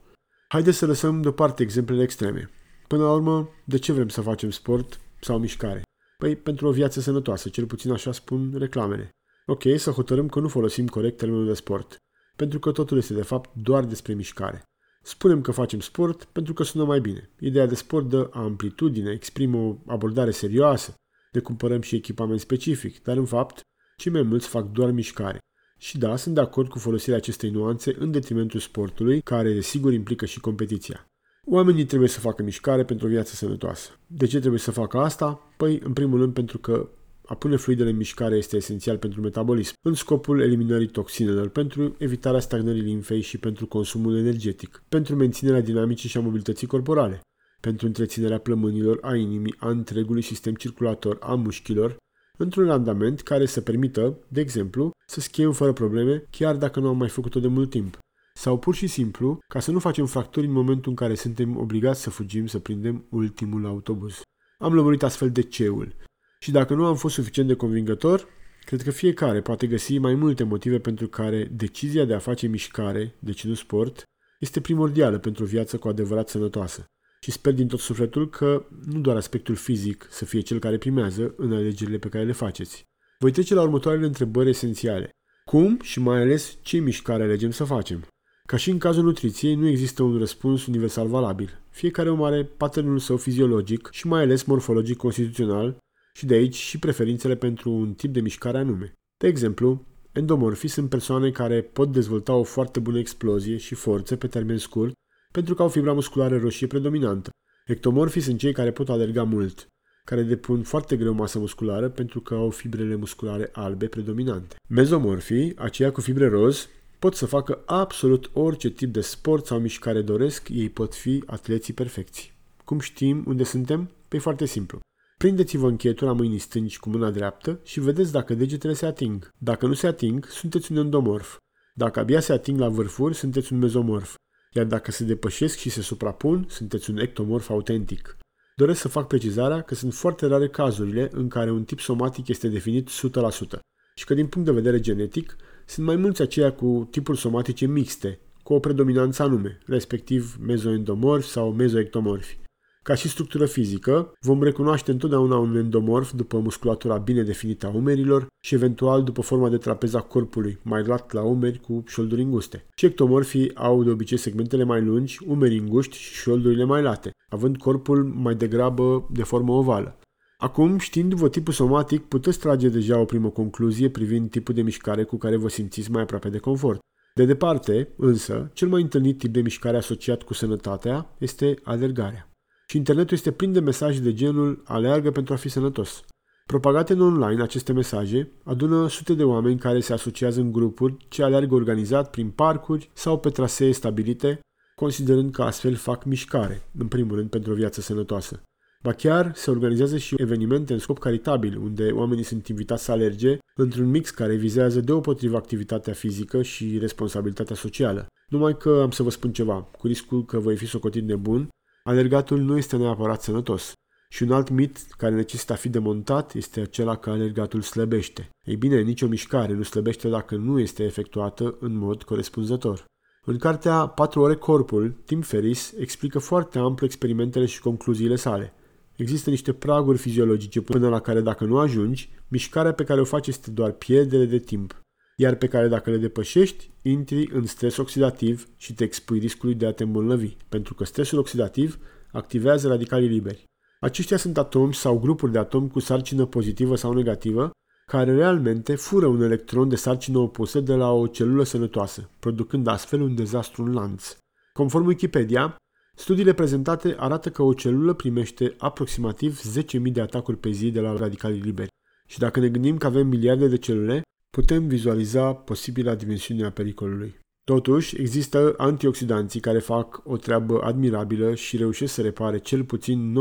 Haideți 0.48 0.78
să 0.78 0.86
lăsăm 0.86 1.22
deoparte 1.22 1.64
exemplele 1.64 2.04
extreme. 2.04 2.50
Până 2.88 3.04
la 3.04 3.14
urmă, 3.14 3.50
de 3.66 3.78
ce 3.78 3.92
vrem 3.92 4.08
să 4.08 4.22
facem 4.22 4.50
sport 4.50 5.00
sau 5.22 5.40
mișcare? 5.40 5.82
Păi 6.18 6.36
pentru 6.36 6.68
o 6.68 6.72
viață 6.72 7.00
sănătoasă, 7.00 7.50
cel 7.50 7.66
puțin 7.66 7.92
așa 7.92 8.12
spun 8.12 8.54
reclamele. 8.58 9.10
Ok, 9.46 9.64
să 9.76 9.92
hotărâm 9.92 10.28
că 10.28 10.40
nu 10.40 10.48
folosim 10.48 10.88
corect 10.88 11.18
termenul 11.18 11.46
de 11.46 11.54
sport, 11.54 11.96
pentru 12.36 12.60
că 12.60 12.72
totul 12.72 12.98
este 12.98 13.14
de 13.14 13.22
fapt 13.22 13.50
doar 13.54 13.86
despre 13.86 14.14
mișcare. 14.14 14.64
Spunem 15.08 15.42
că 15.42 15.52
facem 15.52 15.80
sport 15.80 16.24
pentru 16.24 16.54
că 16.54 16.64
sună 16.64 16.84
mai 16.84 17.00
bine. 17.00 17.30
Ideea 17.40 17.66
de 17.66 17.76
sport 17.76 18.10
dă 18.10 18.30
amplitudine, 18.32 19.12
exprimă 19.12 19.58
o 19.58 19.76
abordare 19.86 20.32
serioasă, 20.32 20.94
ne 21.32 21.40
cumpărăm 21.40 21.82
și 21.82 21.96
echipament 21.96 22.40
specific, 22.40 23.04
dar 23.04 23.18
în 23.18 23.26
fapt, 23.26 23.62
cei 23.98 24.12
mai 24.12 24.22
mulți 24.22 24.48
fac 24.48 24.72
doar 24.72 24.92
mișcare. 24.92 25.40
Și 25.78 25.98
da, 25.98 26.16
sunt 26.16 26.36
de 26.36 26.42
acord 26.42 26.70
cu 26.70 26.80
folosirea 26.80 27.18
acestei 27.18 27.50
nuanțe 27.50 27.96
în 28.00 28.12
detrimentul 28.12 28.60
sportului, 28.60 29.22
care 29.22 29.54
desigur 29.54 29.94
implică 29.94 30.26
și 30.26 30.40
competiția. 30.40 31.08
Oamenii 31.46 31.86
trebuie 31.86 32.10
să 32.10 32.20
facă 32.20 32.44
mișcare 32.44 32.86
pentru 32.86 33.08
o 33.08 33.10
viață 33.10 33.36
sănătoasă. 33.36 33.90
De 34.08 34.26
ce 34.26 34.40
trebuie 34.40 34.60
să 34.60 34.72
facă 34.72 34.98
asta? 34.98 35.54
Păi, 35.58 35.80
în 35.84 35.94
primul 35.94 36.20
rând, 36.20 36.34
pentru 36.34 36.58
că 36.58 36.90
a 37.28 37.36
pune 37.36 37.56
fluidele 37.56 37.90
în 37.90 37.96
mișcare 37.96 38.36
este 38.36 38.56
esențial 38.56 38.98
pentru 38.98 39.22
metabolism, 39.22 39.74
în 39.82 39.94
scopul 39.94 40.42
eliminării 40.42 40.88
toxinelor, 40.88 41.50
pentru 41.50 41.96
evitarea 41.98 42.40
stagnării 42.40 42.82
limfei 42.82 43.22
și 43.22 43.38
pentru 43.38 43.68
consumul 43.68 44.18
energetic, 44.18 44.84
pentru 44.90 45.16
menținerea 45.16 45.62
dinamicii 45.62 46.10
și 46.10 46.18
a 46.18 46.22
mobilității 46.22 46.68
corporale, 46.68 47.22
pentru 47.62 47.86
întreținerea 47.86 48.38
plămânilor, 48.38 48.98
a 49.02 49.16
inimii, 49.16 49.56
a 49.58 49.70
întregului 49.70 50.22
sistem 50.22 50.54
circulator, 50.54 51.18
a 51.22 51.36
mușchilor, 51.36 51.98
într-un 52.38 52.66
randament 52.66 53.22
care 53.22 53.46
să 53.46 53.62
permită, 53.62 54.20
de 54.28 54.42
exemplu, 54.42 54.92
să 55.06 55.20
schiem 55.20 55.52
fără 55.52 55.74
probleme, 55.74 56.24
chiar 56.30 56.56
dacă 56.56 56.80
nu 56.80 56.88
am 56.88 56.98
mai 56.98 57.10
făcut-o 57.10 57.40
de 57.40 57.48
mult 57.48 57.70
timp. 57.70 57.98
Sau 58.34 58.58
pur 58.58 58.76
și 58.76 58.88
simplu, 58.88 59.40
ca 59.48 59.60
să 59.60 59.72
nu 59.72 59.80
facem 59.80 60.06
fracturi 60.06 60.46
în 60.46 60.52
momentul 60.52 60.90
în 60.90 60.96
care 60.96 61.16
suntem 61.16 61.58
obligați 61.58 62.02
să 62.02 62.10
fugim 62.10 62.48
să 62.48 62.60
prindem 62.60 63.06
ultimul 63.10 63.66
autobuz. 63.66 64.22
Am 64.58 64.74
lămurit 64.74 65.04
astfel 65.04 65.32
de 65.32 65.42
ceul. 65.42 65.96
Și 66.39 66.51
dacă 66.51 66.74
nu 66.74 66.86
am 66.86 66.96
fost 66.96 67.13
suficient 67.13 67.48
de 67.48 67.56
convingător, 67.56 68.27
cred 68.65 68.82
că 68.82 68.91
fiecare 68.91 69.41
poate 69.41 69.67
găsi 69.67 69.98
mai 69.98 70.13
multe 70.13 70.44
motive 70.44 70.79
pentru 70.79 71.08
care 71.08 71.48
decizia 71.51 72.06
de 72.06 72.13
a 72.13 72.20
face 72.20 72.48
mișcare, 72.48 73.15
deci 73.20 73.46
nu 73.46 73.53
sport, 73.53 74.03
este 74.39 74.62
primordială 74.62 75.17
pentru 75.17 75.44
o 75.44 75.48
viață 75.48 75.77
cu 75.77 75.88
adevărat 75.88 76.29
sănătoasă. 76.29 76.86
Și 77.22 77.32
sper 77.32 77.53
din 77.53 77.67
tot 77.67 77.79
sufletul 77.79 78.29
că 78.29 78.65
nu 78.86 79.00
doar 79.00 79.15
aspectul 79.15 79.56
fizic 79.56 80.08
să 80.10 80.25
fie 80.25 80.39
cel 80.39 80.60
care 80.60 80.77
primează 80.77 81.34
în 81.38 81.53
alegerile 81.53 81.98
pe 81.98 82.10
care 82.10 82.24
le 82.24 82.32
faceți. 82.32 82.84
Voi 83.20 83.32
trece 83.32 83.53
la 83.53 83.62
următoarele 83.62 84.06
întrebări 84.06 84.50
esențiale. 84.50 85.10
Cum 85.46 85.79
și 85.82 86.00
mai 86.00 86.22
ales 86.22 86.58
ce 86.62 86.77
mișcare 86.77 87.24
alegem 87.24 87.51
să 87.51 87.63
facem? 87.63 88.08
Ca 88.46 88.58
și 88.58 88.70
în 88.70 88.77
cazul 88.77 89.03
nutriției, 89.03 89.56
nu 89.56 89.67
există 89.67 90.03
un 90.03 90.17
răspuns 90.17 90.65
universal 90.65 91.08
valabil. 91.08 91.62
Fiecare 91.70 92.10
om 92.10 92.24
are 92.24 92.44
patternul 92.44 93.00
său 93.00 93.17
fiziologic 93.17 93.89
și 93.91 94.08
mai 94.08 94.22
ales 94.22 94.44
morfologic 94.44 94.98
constituțional 94.98 95.77
și 96.18 96.26
de 96.26 96.34
aici 96.34 96.56
și 96.56 96.80
preferințele 96.80 97.36
pentru 97.36 97.72
un 97.72 97.94
tip 97.94 98.14
de 98.14 98.20
mișcare 98.20 98.58
anume. 98.58 98.94
De 99.18 99.28
exemplu, 99.28 99.86
endomorfii 100.12 100.70
sunt 100.70 100.90
persoane 100.90 101.32
care 101.32 101.62
pot 101.62 101.92
dezvolta 101.92 102.34
o 102.34 102.44
foarte 102.44 102.80
bună 102.80 103.00
explozie 103.00 103.58
și 103.58 103.76
forță 103.76 104.16
pe 104.16 104.28
termen 104.28 104.58
scurt 104.58 104.94
pentru 105.32 105.54
că 105.54 105.62
au 105.62 105.70
fibra 105.70 105.94
musculară 105.94 106.38
roșie 106.38 106.68
predominantă. 106.68 107.30
Ectomorfii 107.66 108.22
sunt 108.22 108.40
cei 108.40 108.54
care 108.54 108.72
pot 108.72 108.90
alerga 108.90 109.24
mult, 109.24 109.68
care 110.04 110.24
depun 110.24 110.64
foarte 110.64 110.96
greu 110.98 111.14
masă 111.14 111.40
musculară 111.40 111.90
pentru 111.90 112.22
că 112.22 112.34
au 112.34 112.50
fibrele 112.50 112.96
musculare 112.96 113.50
albe 113.54 113.88
predominante. 113.88 114.56
Mezomorfii, 114.70 115.54
aceia 115.58 115.92
cu 115.92 116.02
fibre 116.02 116.28
roz, 116.28 116.70
pot 117.00 117.16
să 117.16 117.26
facă 117.26 117.62
absolut 117.66 118.30
orice 118.34 118.70
tip 118.70 118.94
de 118.94 119.02
sport 119.02 119.46
sau 119.46 119.60
mișcare 119.60 120.02
doresc, 120.02 120.50
ei 120.50 120.70
pot 120.70 120.96
fi 120.96 121.24
atleții 121.26 121.74
perfecți. 121.74 122.34
Cum 122.64 122.80
știm 122.80 123.24
unde 123.28 123.44
suntem? 123.44 123.90
Păi 124.08 124.20
foarte 124.20 124.46
simplu. 124.46 124.80
Prindeți-vă 125.18 125.68
încheietura 125.68 126.14
mâinii 126.14 126.40
stângi 126.40 126.80
cu 126.80 126.90
mâna 126.90 127.12
dreaptă 127.12 127.60
și 127.64 127.80
vedeți 127.80 128.12
dacă 128.12 128.34
degetele 128.34 128.74
se 128.74 128.86
ating. 128.86 129.34
Dacă 129.38 129.66
nu 129.66 129.74
se 129.74 129.88
ating, 129.88 130.26
sunteți 130.26 130.72
un 130.72 130.78
endomorf. 130.78 131.38
Dacă 131.74 132.00
abia 132.00 132.20
se 132.20 132.34
ating 132.34 132.60
la 132.60 132.70
vârfuri, 132.70 133.16
sunteți 133.16 133.54
un 133.54 133.60
mezomorf. 133.60 134.16
Iar 134.54 134.66
dacă 134.66 134.92
se 134.92 135.04
depășesc 135.04 135.58
și 135.58 135.70
se 135.70 135.82
suprapun, 135.82 136.46
sunteți 136.50 136.90
un 136.90 136.98
ectomorf 136.98 137.50
autentic. 137.50 138.18
Doresc 138.56 138.82
să 138.82 138.88
fac 138.88 139.08
precizarea 139.08 139.62
că 139.62 139.76
sunt 139.76 139.94
foarte 139.94 140.26
rare 140.26 140.48
cazurile 140.48 141.10
în 141.12 141.28
care 141.28 141.52
un 141.52 141.64
tip 141.64 141.80
somatic 141.80 142.28
este 142.28 142.48
definit 142.48 142.90
100% 142.90 143.60
și 143.96 144.06
că 144.06 144.14
din 144.14 144.28
punct 144.28 144.48
de 144.48 144.54
vedere 144.54 144.80
genetic 144.80 145.36
sunt 145.66 145.86
mai 145.86 145.96
mulți 145.96 146.22
aceia 146.22 146.52
cu 146.54 146.88
tipuri 146.92 147.18
somatice 147.18 147.66
mixte, 147.66 148.20
cu 148.44 148.54
o 148.54 148.60
predominanță 148.60 149.24
anume, 149.24 149.60
respectiv 149.66 150.38
mezoendomorfi 150.40 151.30
sau 151.30 151.52
mezoectomorfi. 151.52 152.40
Ca 152.88 152.96
și 152.96 153.10
structură 153.10 153.46
fizică, 153.46 154.13
vom 154.22 154.44
recunoaște 154.44 154.91
întotdeauna 154.91 155.38
un 155.38 155.56
endomorf 155.56 156.12
după 156.13 156.39
musculatura 156.39 156.98
bine 156.98 157.24
definită 157.24 157.65
a 157.65 157.75
umerilor 157.75 158.27
și 158.46 158.53
eventual 158.53 159.03
după 159.03 159.22
forma 159.22 159.50
de 159.50 159.58
trapez 159.58 159.94
a 159.94 160.01
corpului, 160.01 160.60
mai 160.62 160.84
lat 160.84 161.12
la 161.12 161.22
umeri 161.22 161.60
cu 161.60 161.84
șolduri 161.88 162.22
înguste. 162.22 162.65
Și 162.75 162.86
ectomorfii 162.86 163.56
au 163.56 163.84
de 163.84 163.89
obicei 163.89 164.17
segmentele 164.17 164.63
mai 164.63 164.82
lungi, 164.82 165.20
umeri 165.25 165.58
înguști 165.58 165.98
și 165.98 166.13
șoldurile 166.13 166.63
mai 166.63 166.82
late, 166.82 167.12
având 167.29 167.58
corpul 167.58 168.03
mai 168.03 168.36
degrabă 168.36 169.08
de 169.12 169.24
formă 169.24 169.53
ovală. 169.53 170.00
Acum, 170.38 170.77
știindu-vă 170.77 171.29
tipul 171.29 171.53
somatic, 171.53 172.03
puteți 172.03 172.39
trage 172.39 172.70
deja 172.70 173.00
o 173.00 173.06
primă 173.06 173.29
concluzie 173.29 173.89
privind 173.89 174.29
tipul 174.29 174.53
de 174.53 174.62
mișcare 174.62 175.03
cu 175.03 175.17
care 175.17 175.38
vă 175.38 175.50
simțiți 175.50 175.91
mai 175.91 176.01
aproape 176.01 176.29
de 176.29 176.38
confort. 176.38 176.79
De 177.15 177.25
departe, 177.25 177.94
însă, 177.98 178.51
cel 178.53 178.67
mai 178.67 178.82
întâlnit 178.82 179.17
tip 179.17 179.34
de 179.34 179.41
mișcare 179.41 179.77
asociat 179.77 180.24
cu 180.24 180.34
sănătatea 180.34 181.15
este 181.17 181.56
alergarea. 181.63 182.32
Și 182.70 182.78
internetul 182.78 183.16
este 183.16 183.32
plin 183.32 183.52
de 183.52 183.60
mesaje 183.60 184.00
de 184.00 184.14
genul 184.14 184.62
aleargă 184.66 185.12
pentru 185.12 185.34
a 185.34 185.38
fi 185.38 185.50
sănătos. 185.50 186.04
Propagate 186.46 186.94
în 186.94 187.02
online, 187.02 187.42
aceste 187.42 187.74
mesaje 187.74 188.32
adună 188.44 188.88
sute 188.88 189.14
de 189.14 189.24
oameni 189.24 189.60
care 189.60 189.80
se 189.80 189.94
asociază 189.94 190.40
în 190.40 190.52
grupuri 190.52 190.98
ce 191.08 191.24
alergă 191.24 191.56
organizat 191.56 192.10
prin 192.10 192.30
parcuri 192.30 192.90
sau 192.94 193.20
pe 193.20 193.30
trasee 193.30 193.72
stabilite, 193.72 194.40
considerând 194.76 195.32
că 195.32 195.44
astfel 195.44 195.76
fac 195.76 196.04
mișcare, 196.04 196.62
în 196.78 196.88
primul 196.88 197.16
rând 197.16 197.30
pentru 197.30 197.52
o 197.52 197.56
viață 197.56 197.82
sănătoasă. 197.82 198.42
Ba 198.84 198.94
chiar 198.94 199.32
se 199.36 199.50
organizează 199.50 199.98
și 199.98 200.16
evenimente 200.18 200.74
în 200.74 200.80
scop 200.80 201.00
caritabil, 201.00 201.58
unde 201.58 201.92
oamenii 201.92 202.24
sunt 202.24 202.48
invitați 202.48 202.84
să 202.84 202.92
alerge 202.92 203.38
într-un 203.56 203.90
mix 203.90 204.10
care 204.10 204.36
vizează 204.36 204.80
deopotrivă 204.80 205.36
activitatea 205.36 205.94
fizică 205.94 206.42
și 206.42 206.78
responsabilitatea 206.78 207.56
socială. 207.56 208.08
Numai 208.28 208.58
că 208.58 208.80
am 208.84 208.92
să 208.92 209.04
vă 209.04 209.10
spun 209.10 209.32
ceva, 209.32 209.62
cu 209.78 209.88
riscul 209.88 210.26
că 210.26 210.40
voi 210.40 210.56
fi 210.56 210.66
socotit 210.66 211.04
nebun, 211.04 211.50
alergatul 211.88 212.39
nu 212.39 212.58
este 212.58 212.77
neapărat 212.77 213.22
sănătos. 213.22 213.72
Și 214.10 214.24
un 214.24 214.32
alt 214.32 214.50
mit 214.50 214.77
care 214.98 215.15
necesită 215.15 215.53
a 215.53 215.56
fi 215.56 215.70
demontat 215.70 216.34
este 216.34 216.60
acela 216.60 216.96
că 216.96 217.10
alergatul 217.10 217.62
slăbește. 217.62 218.29
Ei 218.46 218.56
bine, 218.56 218.82
nicio 218.82 219.08
mișcare 219.08 219.53
nu 219.53 219.63
slăbește 219.63 220.10
dacă 220.10 220.36
nu 220.36 220.60
este 220.60 220.84
efectuată 220.84 221.56
în 221.60 221.77
mod 221.77 222.03
corespunzător. 222.03 222.86
În 223.25 223.38
cartea 223.38 223.88
4 223.88 224.22
ore 224.22 224.36
corpul, 224.36 224.96
Tim 225.06 225.22
Ferris 225.22 225.74
explică 225.77 226.20
foarte 226.20 226.60
amplu 226.60 226.86
experimentele 226.86 227.46
și 227.46 227.62
concluziile 227.62 228.15
sale. 228.15 228.53
Există 228.96 229.29
niște 229.29 229.53
praguri 229.53 229.98
fiziologice 229.98 230.62
până 230.62 230.89
la 230.89 231.00
care 231.00 231.22
dacă 231.22 231.46
nu 231.46 231.58
ajungi, 231.58 232.10
mișcarea 232.27 232.72
pe 232.72 232.84
care 232.84 233.01
o 233.01 233.03
faci 233.03 233.27
este 233.27 233.51
doar 233.51 233.72
pierdere 233.72 234.25
de 234.25 234.39
timp, 234.39 234.82
iar 235.20 235.36
pe 235.36 235.48
care 235.48 235.68
dacă 235.68 235.90
le 235.90 235.98
depășești, 235.98 236.70
intri 236.82 237.30
în 237.34 237.46
stres 237.46 237.78
oxidativ 237.78 238.48
și 238.58 238.74
te 238.74 238.84
expui 238.84 239.20
riscului 239.20 239.56
de 239.56 239.66
a 239.66 239.74
te 239.74 239.84
îmbolnăvi, 239.84 240.38
pentru 240.50 240.74
că 240.74 240.84
stresul 240.84 241.20
oxidativ 241.20 241.80
activează 242.12 242.68
radicalii 242.68 243.08
liberi. 243.08 243.44
Aceștia 243.80 244.18
sunt 244.18 244.38
atomi 244.38 244.74
sau 244.74 245.00
grupuri 245.00 245.32
de 245.32 245.38
atomi 245.38 245.70
cu 245.70 245.80
sarcină 245.80 246.26
pozitivă 246.26 246.76
sau 246.76 246.94
negativă, 246.94 247.52
care 247.86 248.16
realmente 248.16 248.76
fură 248.76 249.06
un 249.06 249.22
electron 249.22 249.70
de 249.70 249.76
sarcină 249.76 250.18
opusă 250.18 250.60
de 250.60 250.74
la 250.74 250.92
o 250.92 251.08
celulă 251.08 251.44
sănătoasă, 251.44 252.10
producând 252.20 252.68
astfel 252.68 253.02
un 253.02 253.16
dezastru 253.16 253.64
în 253.64 253.74
lanț. 253.74 254.18
Conform 254.54 254.86
Wikipedia, 254.86 255.56
Studiile 256.00 256.34
prezentate 256.34 256.96
arată 257.00 257.30
că 257.30 257.42
o 257.42 257.54
celulă 257.54 257.94
primește 257.94 258.56
aproximativ 258.58 259.42
10.000 259.60 259.92
de 259.92 260.02
atacuri 260.02 260.38
pe 260.38 260.50
zi 260.50 260.72
de 260.72 260.80
la 260.80 260.96
radicalii 260.96 261.42
liberi. 261.42 261.68
Și 262.08 262.20
dacă 262.20 262.40
ne 262.40 262.50
gândim 262.50 262.78
că 262.78 262.86
avem 262.86 263.08
miliarde 263.08 263.48
de 263.48 263.58
celule, 263.58 264.02
putem 264.38 264.67
vizualiza 264.67 265.34
posibila 265.34 265.96
dimensiune 265.96 266.46
a 266.46 266.51
pericolului. 266.51 267.20
Totuși, 267.44 268.01
există 268.01 268.53
antioxidanții 268.58 269.39
care 269.39 269.60
fac 269.60 270.01
o 270.03 270.17
treabă 270.17 270.62
admirabilă 270.63 271.36
și 271.36 271.58
reușesc 271.58 271.94
să 271.94 272.01
repare 272.01 272.39
cel 272.39 272.63
puțin 272.63 273.15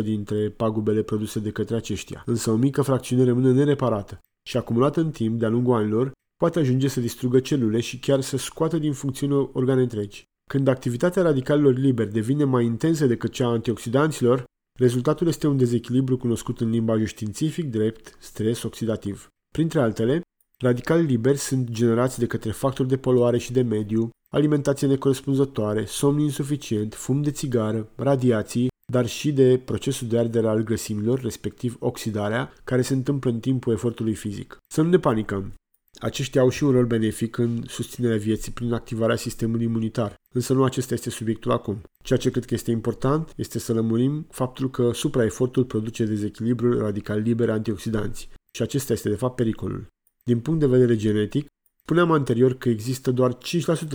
99% 0.00 0.02
dintre 0.02 0.48
pagubele 0.48 1.02
produse 1.02 1.40
de 1.40 1.50
către 1.50 1.76
aceștia, 1.76 2.22
însă 2.26 2.50
o 2.50 2.56
mică 2.56 2.82
fracțiune 2.82 3.24
rămâne 3.24 3.52
nereparată 3.52 4.18
și 4.48 4.56
acumulată 4.56 5.00
în 5.00 5.10
timp 5.10 5.38
de-a 5.38 5.48
lungul 5.48 5.74
anilor 5.74 6.12
poate 6.36 6.58
ajunge 6.58 6.88
să 6.88 7.00
distrugă 7.00 7.40
celule 7.40 7.80
și 7.80 7.98
chiar 7.98 8.20
să 8.20 8.36
scoată 8.36 8.78
din 8.78 8.92
funcțiune 8.92 9.48
organe 9.52 9.82
întregi. 9.82 10.24
Când 10.50 10.68
activitatea 10.68 11.22
radicalilor 11.22 11.76
liberi 11.76 12.12
devine 12.12 12.44
mai 12.44 12.64
intensă 12.64 13.06
decât 13.06 13.32
cea 13.32 13.46
a 13.46 13.50
antioxidanților, 13.50 14.44
rezultatul 14.78 15.26
este 15.26 15.46
un 15.46 15.56
dezechilibru 15.56 16.16
cunoscut 16.16 16.60
în 16.60 16.70
limbajul 16.70 17.06
științific 17.06 17.70
drept 17.70 18.16
stres 18.20 18.62
oxidativ. 18.62 19.30
Printre 19.52 19.80
altele, 19.80 20.20
radicalii 20.58 21.06
liberi 21.06 21.38
sunt 21.38 21.68
generați 21.68 22.18
de 22.18 22.26
către 22.26 22.50
factori 22.50 22.88
de 22.88 22.96
poluare 22.96 23.38
și 23.38 23.52
de 23.52 23.62
mediu, 23.62 24.10
alimentație 24.34 24.86
necorespunzătoare, 24.86 25.84
somn 25.84 26.18
insuficient, 26.18 26.94
fum 26.94 27.22
de 27.22 27.30
țigară, 27.30 27.88
radiații, 27.96 28.68
dar 28.92 29.06
și 29.06 29.32
de 29.32 29.60
procesul 29.64 30.08
de 30.08 30.18
ardere 30.18 30.46
al 30.46 30.62
grăsimilor, 30.62 31.20
respectiv 31.20 31.76
oxidarea, 31.78 32.52
care 32.64 32.82
se 32.82 32.94
întâmplă 32.94 33.30
în 33.30 33.40
timpul 33.40 33.72
efortului 33.72 34.14
fizic. 34.14 34.56
Să 34.74 34.82
nu 34.82 34.88
ne 34.88 34.98
panicăm. 34.98 35.52
Aceștia 36.00 36.40
au 36.40 36.48
și 36.48 36.64
un 36.64 36.70
rol 36.70 36.86
benefic 36.86 37.36
în 37.38 37.62
susținerea 37.66 38.16
vieții 38.16 38.52
prin 38.52 38.72
activarea 38.72 39.16
sistemului 39.16 39.64
imunitar, 39.64 40.14
însă 40.34 40.52
nu 40.52 40.64
acesta 40.64 40.94
este 40.94 41.10
subiectul 41.10 41.50
acum. 41.50 41.82
Ceea 42.04 42.18
ce 42.18 42.30
cred 42.30 42.44
că 42.44 42.54
este 42.54 42.70
important 42.70 43.32
este 43.36 43.58
să 43.58 43.72
lămurim 43.72 44.26
faptul 44.30 44.70
că 44.70 44.90
supraefortul 44.92 45.64
produce 45.64 46.04
dezechilibrul 46.04 46.78
radical 46.78 47.20
liber 47.20 47.50
antioxidanți 47.50 48.28
și 48.56 48.62
acesta 48.62 48.92
este 48.92 49.08
de 49.08 49.14
fapt 49.14 49.34
pericolul. 49.36 49.86
Din 50.22 50.40
punct 50.40 50.60
de 50.60 50.66
vedere 50.66 50.96
genetic, 50.96 51.46
Spuneam 51.84 52.10
anterior 52.10 52.54
că 52.54 52.68
există 52.68 53.10
doar 53.10 53.36
5% 53.36 53.38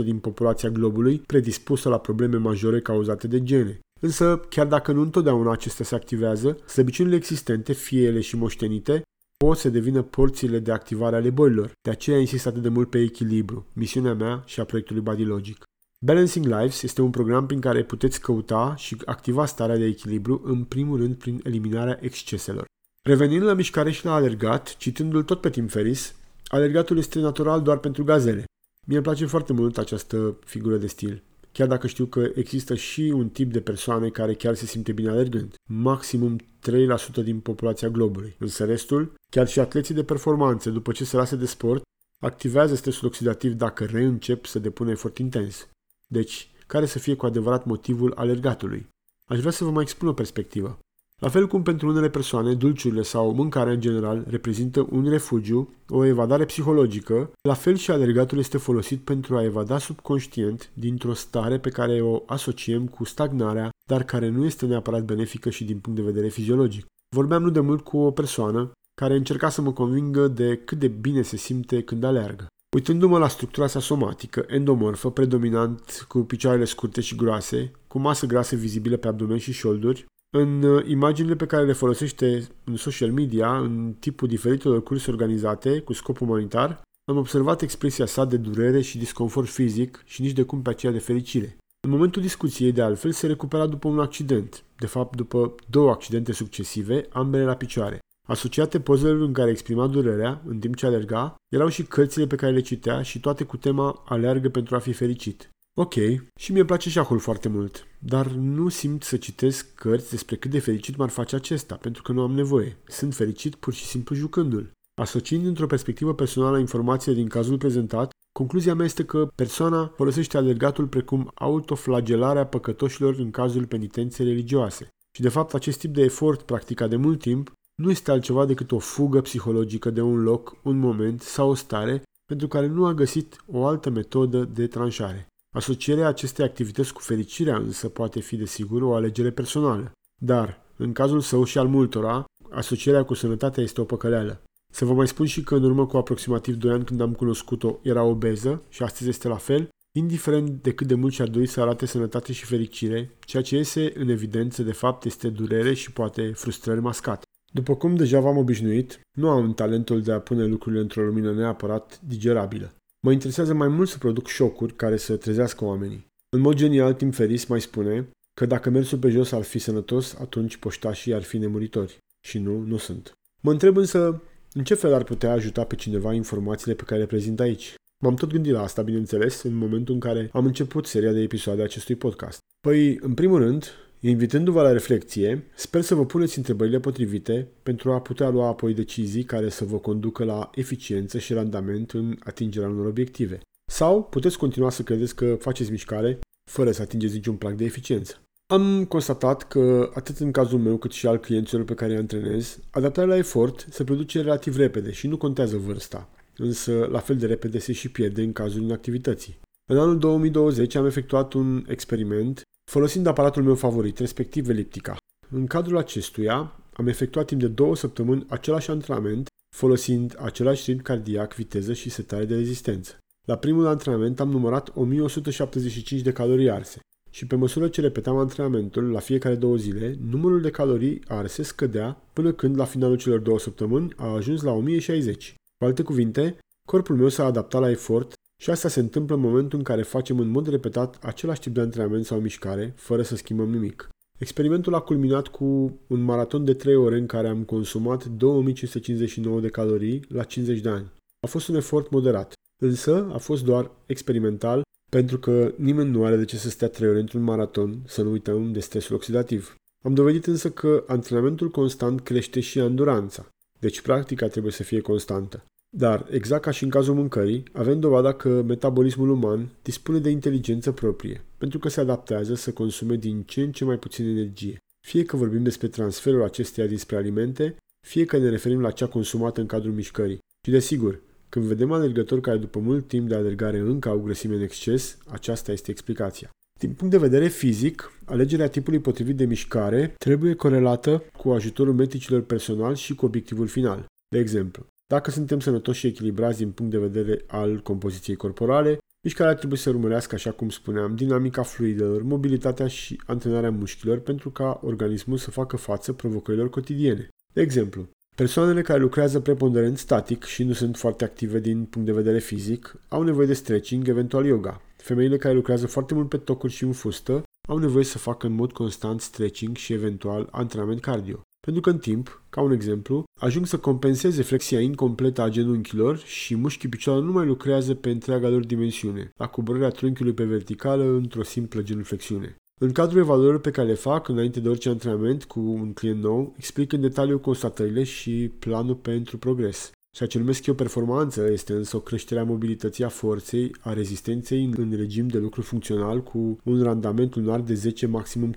din 0.04 0.20
populația 0.20 0.70
globului 0.70 1.20
predispusă 1.20 1.90
la 1.90 1.98
probleme 1.98 2.38
majore 2.38 2.82
cauzate 2.82 3.28
de 3.28 3.44
gene. 3.44 3.80
Însă, 4.00 4.38
chiar 4.50 4.68
dacă 4.68 4.92
nu 4.92 5.02
întotdeauna 5.02 5.52
acestea 5.52 5.86
se 5.86 5.96
activează, 5.96 6.58
slăbiciunile 6.66 7.16
existente, 7.16 7.74
fie 7.74 8.02
ele 8.02 8.22
și 8.22 8.36
moștenite, 8.36 9.02
pot 9.38 9.58
să 9.58 9.70
devină 9.70 10.02
porțile 10.02 10.60
de 10.60 10.72
activare 10.72 11.16
ale 11.16 11.30
bolilor. 11.30 11.72
De 11.82 11.90
aceea 11.90 12.18
insist 12.18 12.46
atât 12.46 12.62
de 12.62 12.70
mult 12.70 12.90
pe 12.90 13.02
echilibru, 13.02 13.66
misiunea 13.74 14.14
mea 14.14 14.44
și 14.46 14.60
a 14.60 14.66
proiectului 14.66 15.02
Body 15.02 15.24
Logic. 15.24 15.64
Balancing 16.06 16.46
Lives 16.46 16.82
este 16.82 17.02
un 17.02 17.10
program 17.10 17.46
prin 17.46 17.60
care 17.60 17.84
puteți 17.84 18.22
căuta 18.22 18.76
și 18.76 18.98
activa 19.06 19.46
starea 19.46 19.78
de 19.78 19.86
echilibru 19.86 20.42
în 20.46 20.64
primul 20.64 20.98
rând 20.98 21.16
prin 21.16 21.40
eliminarea 21.44 21.98
exceselor. 22.02 22.66
Revenind 23.08 23.44
la 23.44 23.54
mișcare 23.54 23.92
și 23.92 24.06
la 24.06 24.14
alergat, 24.14 24.78
citându-l 24.78 25.24
tot 25.24 25.42
pe 25.42 25.50
Tim 25.50 25.68
Ferris, 25.68 26.16
alergatul 26.48 26.98
este 26.98 27.20
natural 27.20 27.62
doar 27.62 27.78
pentru 27.78 28.04
gazele. 28.04 28.44
Mie 28.86 28.96
îmi 28.96 29.06
place 29.06 29.26
foarte 29.26 29.54
mult 29.54 29.78
această 29.78 30.38
figură 30.46 30.78
de 30.78 30.88
stil, 30.88 31.24
chiar 31.52 31.68
dacă 31.68 31.88
știu 31.88 32.06
că 32.06 32.30
există 32.36 32.76
și 32.76 33.02
un 33.02 33.30
tip 33.30 33.52
de 33.52 33.62
persoane 33.62 34.10
care 34.10 34.34
chiar 34.34 34.56
se 34.56 34.66
simte 34.66 34.92
bine 34.92 35.10
alergând, 35.10 35.56
maximum 35.70 36.38
3% 36.40 37.24
din 37.24 37.40
populația 37.40 37.90
globului. 37.90 38.36
Însă 38.40 38.66
restul, 38.66 39.14
chiar 39.32 39.48
și 39.48 39.60
atleții 39.60 39.96
de 39.96 40.04
performanță, 40.04 40.70
după 40.70 40.92
ce 40.92 41.06
se 41.06 41.16
lasă 41.16 41.36
de 41.36 41.46
sport, 41.46 41.82
activează 42.24 42.76
stresul 42.76 43.08
oxidativ 43.08 43.54
dacă 43.54 43.86
reîncep 43.86 44.46
să 44.46 44.60
depună 44.60 44.92
efort 44.92 45.18
intens. 45.18 45.68
Deci, 46.08 46.50
care 46.66 46.86
să 46.86 47.00
fie 47.00 47.16
cu 47.16 47.26
adevărat 47.26 47.66
motivul 47.66 48.14
alergatului? 48.16 48.88
Aș 49.26 49.40
vrea 49.40 49.52
să 49.52 49.64
vă 49.64 49.72
mai 49.72 49.84
expun 49.84 50.08
o 50.08 50.14
perspectivă. 50.14 50.80
La 51.22 51.30
fel 51.30 51.48
cum 51.48 51.64
pentru 51.64 51.90
unele 51.90 52.10
persoane, 52.10 52.54
dulciurile 52.54 53.02
sau 53.02 53.34
mâncarea 53.34 53.74
în 53.74 53.80
general 53.80 54.26
reprezintă 54.30 54.88
un 54.90 55.10
refugiu, 55.10 55.74
o 55.90 56.06
evadare 56.06 56.46
psihologică, 56.46 57.32
la 57.42 57.54
fel 57.54 57.76
și 57.76 57.92
alergatul 57.92 58.38
este 58.38 58.58
folosit 58.58 59.00
pentru 59.00 59.36
a 59.36 59.44
evada 59.44 59.78
subconștient 59.78 60.72
dintr-o 60.74 61.14
stare 61.14 61.60
pe 61.60 61.70
care 61.70 62.02
o 62.02 62.24
asociem 62.26 62.88
cu 62.88 63.04
stagnarea, 63.04 63.70
dar 63.90 64.04
care 64.04 64.30
nu 64.30 64.46
este 64.46 64.66
neapărat 64.66 65.04
benefică 65.04 65.50
și 65.50 65.64
din 65.64 65.80
punct 65.80 66.00
de 66.00 66.06
vedere 66.06 66.28
fiziologic. 66.28 66.86
Vorbeam 67.16 67.44
nu 67.44 67.50
de 67.50 67.60
mult 67.60 67.84
cu 67.84 67.98
o 67.98 68.12
persoană 68.12 68.72
care 69.02 69.16
încerca 69.16 69.50
să 69.50 69.62
mă 69.62 69.72
convingă 69.72 70.28
de 70.28 70.56
cât 70.66 70.80
de 70.80 70.88
bine 70.88 71.22
se 71.22 71.38
simte 71.38 71.84
când 71.84 72.04
aleargă. 72.04 72.48
Uitându-mă 72.76 73.18
la 73.18 73.28
structura 73.28 73.68
sa 73.68 73.80
somatică, 73.80 74.46
endomorfă, 74.48 75.12
predominant 75.12 76.06
cu 76.08 76.20
picioarele 76.20 76.66
scurte 76.66 77.02
și 77.02 77.16
groase, 77.16 77.72
cu 77.88 78.00
masă 78.00 78.26
grasă 78.26 78.56
vizibilă 78.56 78.98
pe 78.98 79.08
abdomen 79.08 79.38
și 79.38 79.52
șolduri, 79.52 80.06
în 80.38 80.64
uh, 80.64 80.86
imaginile 80.88 81.36
pe 81.36 81.46
care 81.46 81.66
le 81.66 81.74
folosește 81.74 82.48
în 82.64 82.76
social 82.76 83.12
media, 83.12 83.58
în 83.58 83.96
tipul 84.00 84.28
diferitelor 84.28 84.84
curse 84.84 85.12
organizate 85.12 85.80
cu 85.80 85.94
scop 85.94 86.22
umanitar, 86.22 86.82
am 87.06 87.18
observat 87.18 87.62
expresia 87.62 88.06
sa 88.06 88.26
de 88.26 88.38
durere 88.38 88.82
și 88.82 88.98
disconfort 88.98 89.48
fizic 89.48 90.04
și 90.06 90.22
nici 90.22 90.32
de 90.32 90.44
cum 90.44 90.62
pe 90.62 90.70
aceea 90.70 90.92
de 90.92 91.00
fericire. 91.00 91.58
În 91.88 91.94
momentul 91.94 92.22
discuției, 92.22 92.72
de 92.72 92.82
altfel, 92.82 93.12
se 93.12 93.28
recupera 93.28 93.66
după 93.68 93.88
un 93.88 94.00
accident, 94.00 94.64
de 94.80 94.86
fapt 94.86 95.16
după 95.16 95.56
două 95.70 95.92
accidente 95.92 96.32
succesive, 96.32 97.06
ambele 97.10 97.44
la 97.44 97.56
picioare. 97.56 98.00
Asociate 98.28 98.80
pozelor 98.80 99.22
în 99.22 99.34
care 99.34 99.50
exprima 99.50 99.88
durerea, 99.88 100.42
în 100.46 100.60
timp 100.60 100.76
ce 100.76 100.86
alerga, 100.86 101.36
erau 101.54 101.68
și 101.68 101.84
cărțile 101.84 102.28
pe 102.28 102.36
care 102.36 102.52
le 102.52 102.60
citea 102.60 103.02
și 103.02 103.20
toate 103.20 103.44
cu 103.44 103.58
tema 103.58 104.04
Aleargă 104.06 104.50
pentru 104.50 104.76
a 104.76 104.80
fi 104.80 104.94
fericit. 104.94 105.50
Ok, 105.80 105.94
și 106.40 106.52
mie 106.52 106.66
place 106.66 106.90
șahul 106.90 107.20
foarte 107.20 107.50
mult, 107.50 107.88
dar 108.00 108.28
nu 108.32 108.70
simt 108.70 109.04
să 109.04 109.18
citesc 109.18 109.74
cărți 109.74 110.10
despre 110.10 110.36
cât 110.36 110.52
de 110.52 110.60
fericit 110.60 110.96
m-ar 110.96 111.10
face 111.10 111.36
acesta, 111.36 111.76
pentru 111.76 112.02
că 112.02 112.12
nu 112.12 112.22
am 112.22 112.32
nevoie. 112.32 112.78
Sunt 112.88 113.14
fericit 113.14 113.56
pur 113.56 113.74
și 113.74 113.86
simplu 113.86 114.16
jucându-l. 114.16 114.72
Asociind 115.02 115.46
într-o 115.46 115.68
perspectivă 115.68 116.14
personală 116.14 116.60
informațiile 116.60 117.18
din 117.18 117.28
cazul 117.28 117.58
prezentat, 117.58 118.12
concluzia 118.32 118.76
mea 118.76 118.86
este 118.86 119.06
că 119.06 119.28
persoana 119.36 119.92
folosește 119.96 120.38
alergatul 120.38 120.88
precum 120.88 121.32
autoflagelarea 121.36 122.46
păcătoșilor 122.46 123.16
în 123.16 123.32
cazul 123.32 123.66
penitenței 123.66 124.26
religioase. 124.26 124.88
Și 125.16 125.22
de 125.22 125.30
fapt 125.30 125.54
acest 125.54 125.80
tip 125.80 125.94
de 125.94 126.02
efort 126.02 126.42
practicat 126.42 126.90
de 126.90 126.96
mult 126.96 127.20
timp 127.20 127.52
nu 127.82 127.90
este 127.92 128.12
altceva 128.12 128.46
decât 128.46 128.72
o 128.72 128.80
fugă 128.80 129.22
psihologică 129.22 129.90
de 129.90 130.02
un 130.02 130.24
loc, 130.24 130.56
un 130.64 130.78
moment 130.78 131.22
sau 131.22 131.50
o 131.50 131.56
stare 131.56 132.04
pentru 132.26 132.48
care 132.48 132.68
nu 132.68 132.86
a 132.86 132.94
găsit 132.94 133.44
o 133.46 133.66
altă 133.66 133.90
metodă 133.90 134.44
de 134.44 134.68
tranșare. 134.68 135.28
Asocierea 135.58 136.08
acestei 136.08 136.46
activități 136.46 136.94
cu 136.94 137.02
fericirea 137.02 137.58
însă 137.58 137.90
poate 137.90 138.20
fi 138.20 138.36
desigur 138.36 138.82
o 138.82 138.94
alegere 138.94 139.32
personală. 139.32 139.92
Dar, 140.22 140.62
în 140.76 140.94
cazul 140.94 141.20
său 141.20 141.44
și 141.44 141.58
al 141.58 141.68
multora, 141.68 142.26
asocierea 142.50 143.04
cu 143.04 143.14
sănătatea 143.14 143.64
este 143.64 143.82
o 143.82 143.84
păcăleală. 143.84 144.42
Să 144.74 144.86
vă 144.86 144.94
mai 144.94 145.08
spun 145.08 145.26
și 145.26 145.44
că 145.44 145.56
în 145.56 145.64
urmă 145.64 145.86
cu 145.86 145.98
aproximativ 145.98 146.56
2 146.56 146.72
ani 146.72 146.86
când 146.86 147.02
am 147.02 147.14
cunoscut-o 147.14 147.80
era 147.82 148.04
obeză 148.04 148.62
și 148.70 148.84
astăzi 148.84 149.10
este 149.10 149.28
la 149.28 149.36
fel, 149.36 149.70
indiferent 149.96 150.50
de 150.62 150.74
cât 150.74 150.88
de 150.88 150.96
mult 150.96 151.14
și-ar 151.14 151.28
dori 151.28 151.46
să 151.48 151.62
arate 151.62 151.86
sănătate 151.86 152.34
și 152.34 152.46
fericire, 152.46 153.18
ceea 153.20 153.44
ce 153.44 153.56
iese 153.56 153.92
în 153.96 154.10
evidență 154.10 154.64
de 154.64 154.72
fapt 154.72 155.06
este 155.06 155.30
durere 155.30 155.74
și 155.74 155.92
poate 155.92 156.32
frustrări 156.36 156.82
mascate. 156.82 157.26
După 157.54 157.76
cum 157.76 157.96
deja 157.96 158.20
v-am 158.20 158.38
obișnuit, 158.38 159.00
nu 159.18 159.30
am 159.30 159.54
talentul 159.54 160.02
de 160.02 160.12
a 160.12 160.20
pune 160.20 160.46
lucrurile 160.46 160.82
într-o 160.82 161.04
lumină 161.04 161.34
neapărat 161.34 162.00
digerabilă. 162.08 162.72
Mă 163.00 163.12
interesează 163.12 163.54
mai 163.54 163.68
mult 163.68 163.90
să 163.90 163.98
produc 163.98 164.28
șocuri 164.28 164.76
care 164.76 164.98
să 164.98 165.16
trezească 165.16 165.66
oamenii. 165.66 166.06
În 166.30 166.40
mod 166.40 166.56
genial, 166.56 166.94
Tim 166.94 167.12
Ferris 167.12 167.46
mai 167.46 167.62
spune 167.62 168.10
că 168.34 168.46
dacă 168.46 168.70
mersul 168.70 168.98
pe 168.98 169.10
jos 169.10 169.32
ar 169.32 169.44
fi 169.44 169.60
sănătos, 169.60 170.16
atunci 170.20 170.58
poștașii 170.58 171.14
ar 171.14 171.24
fi 171.24 171.38
nemuritori. 171.38 171.98
Și 172.20 172.40
nu, 172.40 172.60
nu 172.60 172.78
sunt. 172.78 173.12
Mă 173.42 173.52
întreb 173.52 173.78
însă 173.78 174.22
în 174.54 174.64
ce 174.64 174.74
fel 174.74 174.94
ar 174.94 175.04
putea 175.04 175.32
ajuta 175.32 175.64
pe 175.64 175.76
cineva 175.76 176.14
informațiile 176.14 176.76
pe 176.76 176.84
care 176.84 177.00
le 177.00 177.06
prezint 177.06 177.40
aici. 177.40 177.76
M-am 178.04 178.16
tot 178.16 178.32
gândit 178.32 178.52
la 178.52 178.62
asta, 178.62 178.82
bineînțeles, 178.82 179.42
în 179.42 179.54
momentul 179.54 179.94
în 179.94 180.00
care 180.00 180.30
am 180.34 180.46
început 180.46 180.86
seria 180.86 181.12
de 181.12 181.20
episoade 181.20 181.62
a 181.62 181.64
acestui 181.64 181.96
podcast. 181.96 182.40
Păi, 182.60 182.98
în 183.02 183.14
primul 183.14 183.40
rând, 183.40 183.72
Invitându-vă 184.00 184.62
la 184.62 184.72
reflexie, 184.72 185.44
sper 185.56 185.82
să 185.82 185.96
vă 185.96 186.06
puneți 186.06 186.38
întrebările 186.38 186.80
potrivite 186.80 187.48
pentru 187.64 187.92
a 187.92 188.02
putea 188.02 188.30
lua 188.30 188.48
apoi 188.48 188.74
decizii 188.74 189.24
care 189.24 189.50
să 189.50 189.66
vă 189.66 189.78
conducă 189.78 190.24
la 190.24 190.50
eficiență 190.54 191.18
și 191.18 191.34
randament 191.34 191.92
în 191.92 192.18
atingerea 192.24 192.70
unor 192.70 192.86
obiective. 192.86 193.40
Sau 193.72 194.04
puteți 194.04 194.38
continua 194.38 194.70
să 194.70 194.84
credeți 194.84 195.16
că 195.16 195.36
faceți 195.40 195.72
mișcare 195.72 196.20
fără 196.50 196.72
să 196.72 196.82
atingeți 196.82 197.14
niciun 197.14 197.36
prag 197.36 197.56
de 197.56 197.64
eficiență. 197.64 198.22
Am 198.48 198.86
constatat 198.86 199.48
că, 199.48 199.92
atât 199.94 200.18
în 200.18 200.32
cazul 200.32 200.60
meu 200.60 200.78
cât 200.78 200.92
și 200.92 201.08
al 201.08 201.18
clienților 201.18 201.64
pe 201.64 201.74
care 201.74 201.92
îi 201.92 201.98
antrenez, 201.98 202.60
adaptarea 202.70 203.10
la 203.10 203.18
efort 203.18 203.68
se 203.70 203.84
produce 203.84 204.22
relativ 204.22 204.58
repede 204.58 204.92
și 204.92 205.08
nu 205.08 205.18
contează 205.18 205.58
vârsta, 205.58 206.10
însă 206.38 206.88
la 206.92 207.00
fel 207.00 207.18
de 207.18 207.26
repede 207.26 207.60
se 207.60 207.74
și 207.74 207.92
pierde 207.92 208.22
în 208.22 208.32
cazul 208.32 208.62
inactivității. 208.62 209.40
În 209.70 209.78
anul 209.78 209.98
2020 209.98 210.76
am 210.76 210.86
efectuat 210.86 211.34
un 211.34 211.66
experiment 211.68 212.42
folosind 212.72 213.08
aparatul 213.08 213.44
meu 213.44 213.56
favorit, 213.56 213.98
respectiv 213.98 214.50
eliptica. 214.50 214.98
În 215.30 215.48
cadrul 215.48 215.78
acestuia 215.78 216.56
am 216.74 216.88
efectuat 216.88 217.26
timp 217.26 217.42
de 217.42 217.48
două 217.48 217.76
săptămâni 217.76 218.26
același 218.30 218.70
antrenament, 218.70 219.28
folosind 219.56 220.16
același 220.20 220.72
ritm 220.72 220.84
cardiac, 220.84 221.36
viteză 221.36 221.74
și 221.74 221.90
setare 221.90 222.26
de 222.26 222.36
rezistență. 222.36 222.98
La 223.28 223.38
primul 223.38 223.68
antrenament 223.68 224.20
am 224.20 224.30
numărat 224.30 224.72
1175 224.76 226.02
de 226.02 226.12
calorii 226.12 226.52
arse 226.52 226.80
și 227.10 227.28
pe 227.28 227.36
măsură 227.36 227.68
ce 227.68 227.82
repetam 227.82 228.18
antrenamentul 228.18 228.92
la 228.92 229.00
fiecare 229.00 229.36
două 229.36 229.56
zile, 229.56 229.98
numărul 230.10 230.42
de 230.42 230.50
calorii 230.50 231.02
arse 231.08 231.44
scădea 231.44 232.02
până 232.14 232.32
când 232.32 232.58
la 232.58 232.66
finalul 232.66 232.98
celor 232.98 233.20
două 233.20 233.40
săptămâni 233.40 233.94
a 233.96 234.06
ajuns 234.06 234.42
la 234.42 234.52
1060. 234.52 235.36
Cu 235.58 235.66
alte 235.66 235.84
cuvinte, 235.84 236.38
corpul 236.68 236.96
meu 236.96 237.10
s-a 237.10 237.26
adaptat 237.26 237.62
la 237.62 237.70
efort 237.70 238.14
și 238.42 238.50
asta 238.50 238.68
se 238.68 238.80
întâmplă 238.80 239.16
în 239.16 239.22
momentul 239.22 239.58
în 239.58 239.64
care 239.64 239.82
facem 239.82 240.20
în 240.20 240.28
mod 240.28 240.48
repetat 240.48 241.04
același 241.04 241.40
tip 241.40 241.54
de 241.54 241.62
antrenament 241.62 242.06
sau 242.06 242.20
mișcare, 242.20 242.74
fără 242.76 243.02
să 243.02 243.16
schimbăm 243.16 243.50
nimic. 243.50 243.90
Experimentul 244.18 244.74
a 244.74 244.80
culminat 244.80 245.28
cu 245.28 245.80
un 245.88 246.02
maraton 246.02 246.46
de 246.46 246.54
3 246.54 246.76
ore 246.76 246.98
în 246.98 247.06
care 247.06 247.28
am 247.28 247.44
consumat 247.44 248.06
2559 248.06 249.40
de 249.40 249.48
calorii 249.48 250.06
la 250.08 250.24
50 250.24 250.60
de 250.60 250.70
ani. 250.70 250.92
A 251.20 251.28
fost 251.28 251.48
un 251.48 251.56
efort 251.56 251.90
moderat, 251.90 252.34
însă 252.62 253.10
a 253.14 253.18
fost 253.18 253.44
doar 253.44 253.72
experimental 253.86 254.62
pentru 254.92 255.20
că 255.20 255.54
nimeni 255.58 255.90
nu 255.90 256.06
are 256.06 256.16
de 256.16 256.26
ce 256.26 256.38
să 256.38 256.50
stea 256.50 256.68
3 256.68 256.90
ore 256.90 257.00
într-un 257.00 257.22
maraton, 257.22 257.82
să 257.86 258.02
nu 258.02 258.12
uităm 258.12 258.52
de 258.52 258.60
stresul 258.60 258.96
oxidativ. 258.96 259.56
Am 259.84 259.94
dovedit 259.94 260.26
însă 260.26 260.52
că 260.52 260.84
antrenamentul 260.88 261.50
constant 261.50 262.02
crește 262.02 262.40
și 262.40 262.60
enduranța, 262.60 263.28
deci 263.60 263.82
practica 263.82 264.28
trebuie 264.28 264.52
să 264.52 264.64
fie 264.64 264.82
constantă. 264.82 265.46
Dar, 265.70 266.08
exact 266.10 266.42
ca 266.42 266.52
și 266.52 266.64
în 266.64 266.70
cazul 266.70 266.94
mâncării, 266.94 267.44
avem 267.52 267.80
dovada 267.80 268.14
că 268.14 268.42
metabolismul 268.42 269.10
uman 269.10 269.50
dispune 269.62 270.00
de 270.00 270.10
inteligență 270.10 270.72
proprie, 270.72 271.22
pentru 271.38 271.60
că 271.60 271.70
se 271.70 271.80
adaptează 271.80 272.36
să 272.36 272.52
consume 272.52 272.96
din 272.96 273.24
ce 273.24 273.42
în 273.42 273.52
ce 273.52 273.66
mai 273.66 273.78
puțin 273.78 274.06
energie. 274.06 274.58
Fie 274.88 275.04
că 275.04 275.18
vorbim 275.18 275.44
despre 275.44 275.68
transferul 275.68 276.24
acesteia 276.24 276.68
dinspre 276.68 276.96
alimente, 276.96 277.56
fie 277.86 278.06
că 278.06 278.18
ne 278.18 278.30
referim 278.30 278.62
la 278.62 278.72
cea 278.72 278.88
consumată 278.88 279.42
în 279.42 279.48
cadrul 279.48 279.74
mișcării. 279.74 280.20
Și 280.46 280.52
desigur, 280.52 281.00
când 281.30 281.46
vedem 281.46 281.72
alergători 281.72 282.22
care 282.22 282.38
după 282.38 282.60
mult 282.60 282.88
timp 282.88 283.08
de 283.08 283.16
alergare 283.16 283.58
încă 283.58 283.90
au 283.90 284.00
grăsime 284.00 284.36
în 284.36 284.42
exces, 284.42 284.98
aceasta 285.08 285.52
este 285.52 285.72
explicația. 285.72 286.30
Din 286.60 286.74
punct 286.74 286.94
de 286.94 287.00
vedere 287.00 287.28
fizic, 287.28 287.92
alegerea 288.06 288.50
tipului 288.50 288.80
potrivit 288.80 289.16
de 289.16 289.26
mișcare 289.26 289.96
trebuie 289.98 290.34
corelată 290.34 291.04
cu 291.18 291.30
ajutorul 291.30 291.74
medicilor 291.74 292.22
personal 292.22 292.76
și 292.76 292.96
cu 292.96 293.06
obiectivul 293.06 293.48
final. 293.48 293.86
De 294.08 294.20
exemplu, 294.20 294.66
dacă 294.88 295.12
suntem 295.12 295.40
sănătoși 295.40 295.80
și 295.80 295.88
echilibrați 295.88 296.38
din 296.38 296.52
punct 296.52 296.72
de 296.72 296.78
vedere 296.78 297.24
al 297.28 297.60
compoziției 297.62 298.16
corporale, 298.16 298.78
mișcarea 299.02 299.36
trebuie 299.36 299.60
să 299.60 299.70
urmărească, 299.70 300.16
așa 300.16 300.32
cum 300.32 300.50
spuneam, 300.50 300.96
dinamica 300.96 301.44
fluidelor, 301.44 302.04
mobilitatea 302.04 302.68
și 302.68 303.02
antrenarea 303.06 303.52
mușchilor 303.52 304.00
pentru 304.00 304.30
ca 304.30 304.60
organismul 304.64 305.18
să 305.18 305.32
facă 305.32 305.58
față 305.58 305.94
provocărilor 305.94 306.50
cotidiene. 306.50 307.08
De 307.34 307.42
exemplu, 307.42 307.90
persoanele 308.16 308.62
care 308.62 308.80
lucrează 308.80 309.20
preponderent 309.20 309.78
static 309.78 310.24
și 310.24 310.44
nu 310.44 310.54
sunt 310.54 310.78
foarte 310.78 311.04
active 311.04 311.40
din 311.40 311.64
punct 311.64 311.88
de 311.88 311.94
vedere 311.94 312.20
fizic 312.20 312.76
au 312.88 313.04
nevoie 313.04 313.28
de 313.28 313.34
stretching, 313.34 313.88
eventual 313.88 314.26
yoga. 314.26 314.62
Femeile 314.78 315.18
care 315.18 315.34
lucrează 315.34 315.68
foarte 315.68 315.94
mult 315.94 316.10
pe 316.10 316.18
tocuri 316.18 316.54
și 316.54 316.64
în 316.64 316.72
fustă 316.72 317.24
au 317.48 317.58
nevoie 317.58 317.84
să 317.84 317.98
facă 317.98 318.28
în 318.28 318.34
mod 318.34 318.52
constant 318.52 319.02
stretching 319.02 319.56
și 319.56 319.74
eventual 319.74 320.28
antrenament 320.32 320.82
cardio. 320.82 321.22
Pentru 321.48 321.66
că 321.66 321.76
în 321.76 321.82
timp, 321.82 322.24
ca 322.30 322.42
un 322.42 322.52
exemplu, 322.52 323.04
ajung 323.20 323.46
să 323.46 323.58
compenseze 323.58 324.22
flexia 324.22 324.60
incompletă 324.60 325.22
a 325.22 325.30
genunchilor 325.30 325.98
și 325.98 326.36
mușchii 326.36 326.70
picioarelor 326.70 327.10
nu 327.10 327.16
mai 327.16 327.26
lucrează 327.26 327.74
pe 327.74 327.90
întreaga 327.90 328.30
lor 328.30 328.46
dimensiune, 328.46 329.10
la 329.18 329.28
coborârea 329.28 329.70
trunchiului 329.70 330.14
pe 330.14 330.24
verticală 330.24 330.84
într-o 330.84 331.24
simplă 331.24 331.62
genuflexiune. 331.62 332.36
În 332.62 332.72
cadrul 332.72 333.00
evaluărilor 333.00 333.42
pe 333.42 333.52
care 333.52 333.68
le 333.68 333.74
fac 333.74 334.08
înainte 334.08 334.40
de 334.40 334.50
orice 334.50 334.70
antrenament 334.70 335.24
cu 335.24 335.40
un 335.40 335.74
client 335.74 336.02
nou, 336.02 336.34
explic 336.38 336.74
în 336.74 336.82
detaliu 336.82 337.20
constatările 337.20 337.84
și 337.84 338.32
planul 338.40 338.76
pentru 338.76 339.18
progres. 339.18 339.72
Ceea 339.98 340.10
ce 340.10 340.18
numesc 340.18 340.46
eu 340.46 340.54
performanță 340.54 341.28
este 341.32 341.54
însă 341.54 341.76
o 341.76 341.80
creștere 341.80 342.20
a 342.20 342.24
mobilității 342.24 342.84
a 342.84 342.90
forței, 342.90 343.56
a 343.60 343.74
rezistenței 343.74 344.50
în 344.58 344.72
regim 344.76 345.08
de 345.08 345.18
lucru 345.18 345.42
funcțional 345.42 346.04
cu 346.04 346.38
un 346.44 346.64
randament 346.64 347.16
lunar 347.16 347.42
de 347.42 347.54
10 347.54 347.88
maximum 347.88 348.34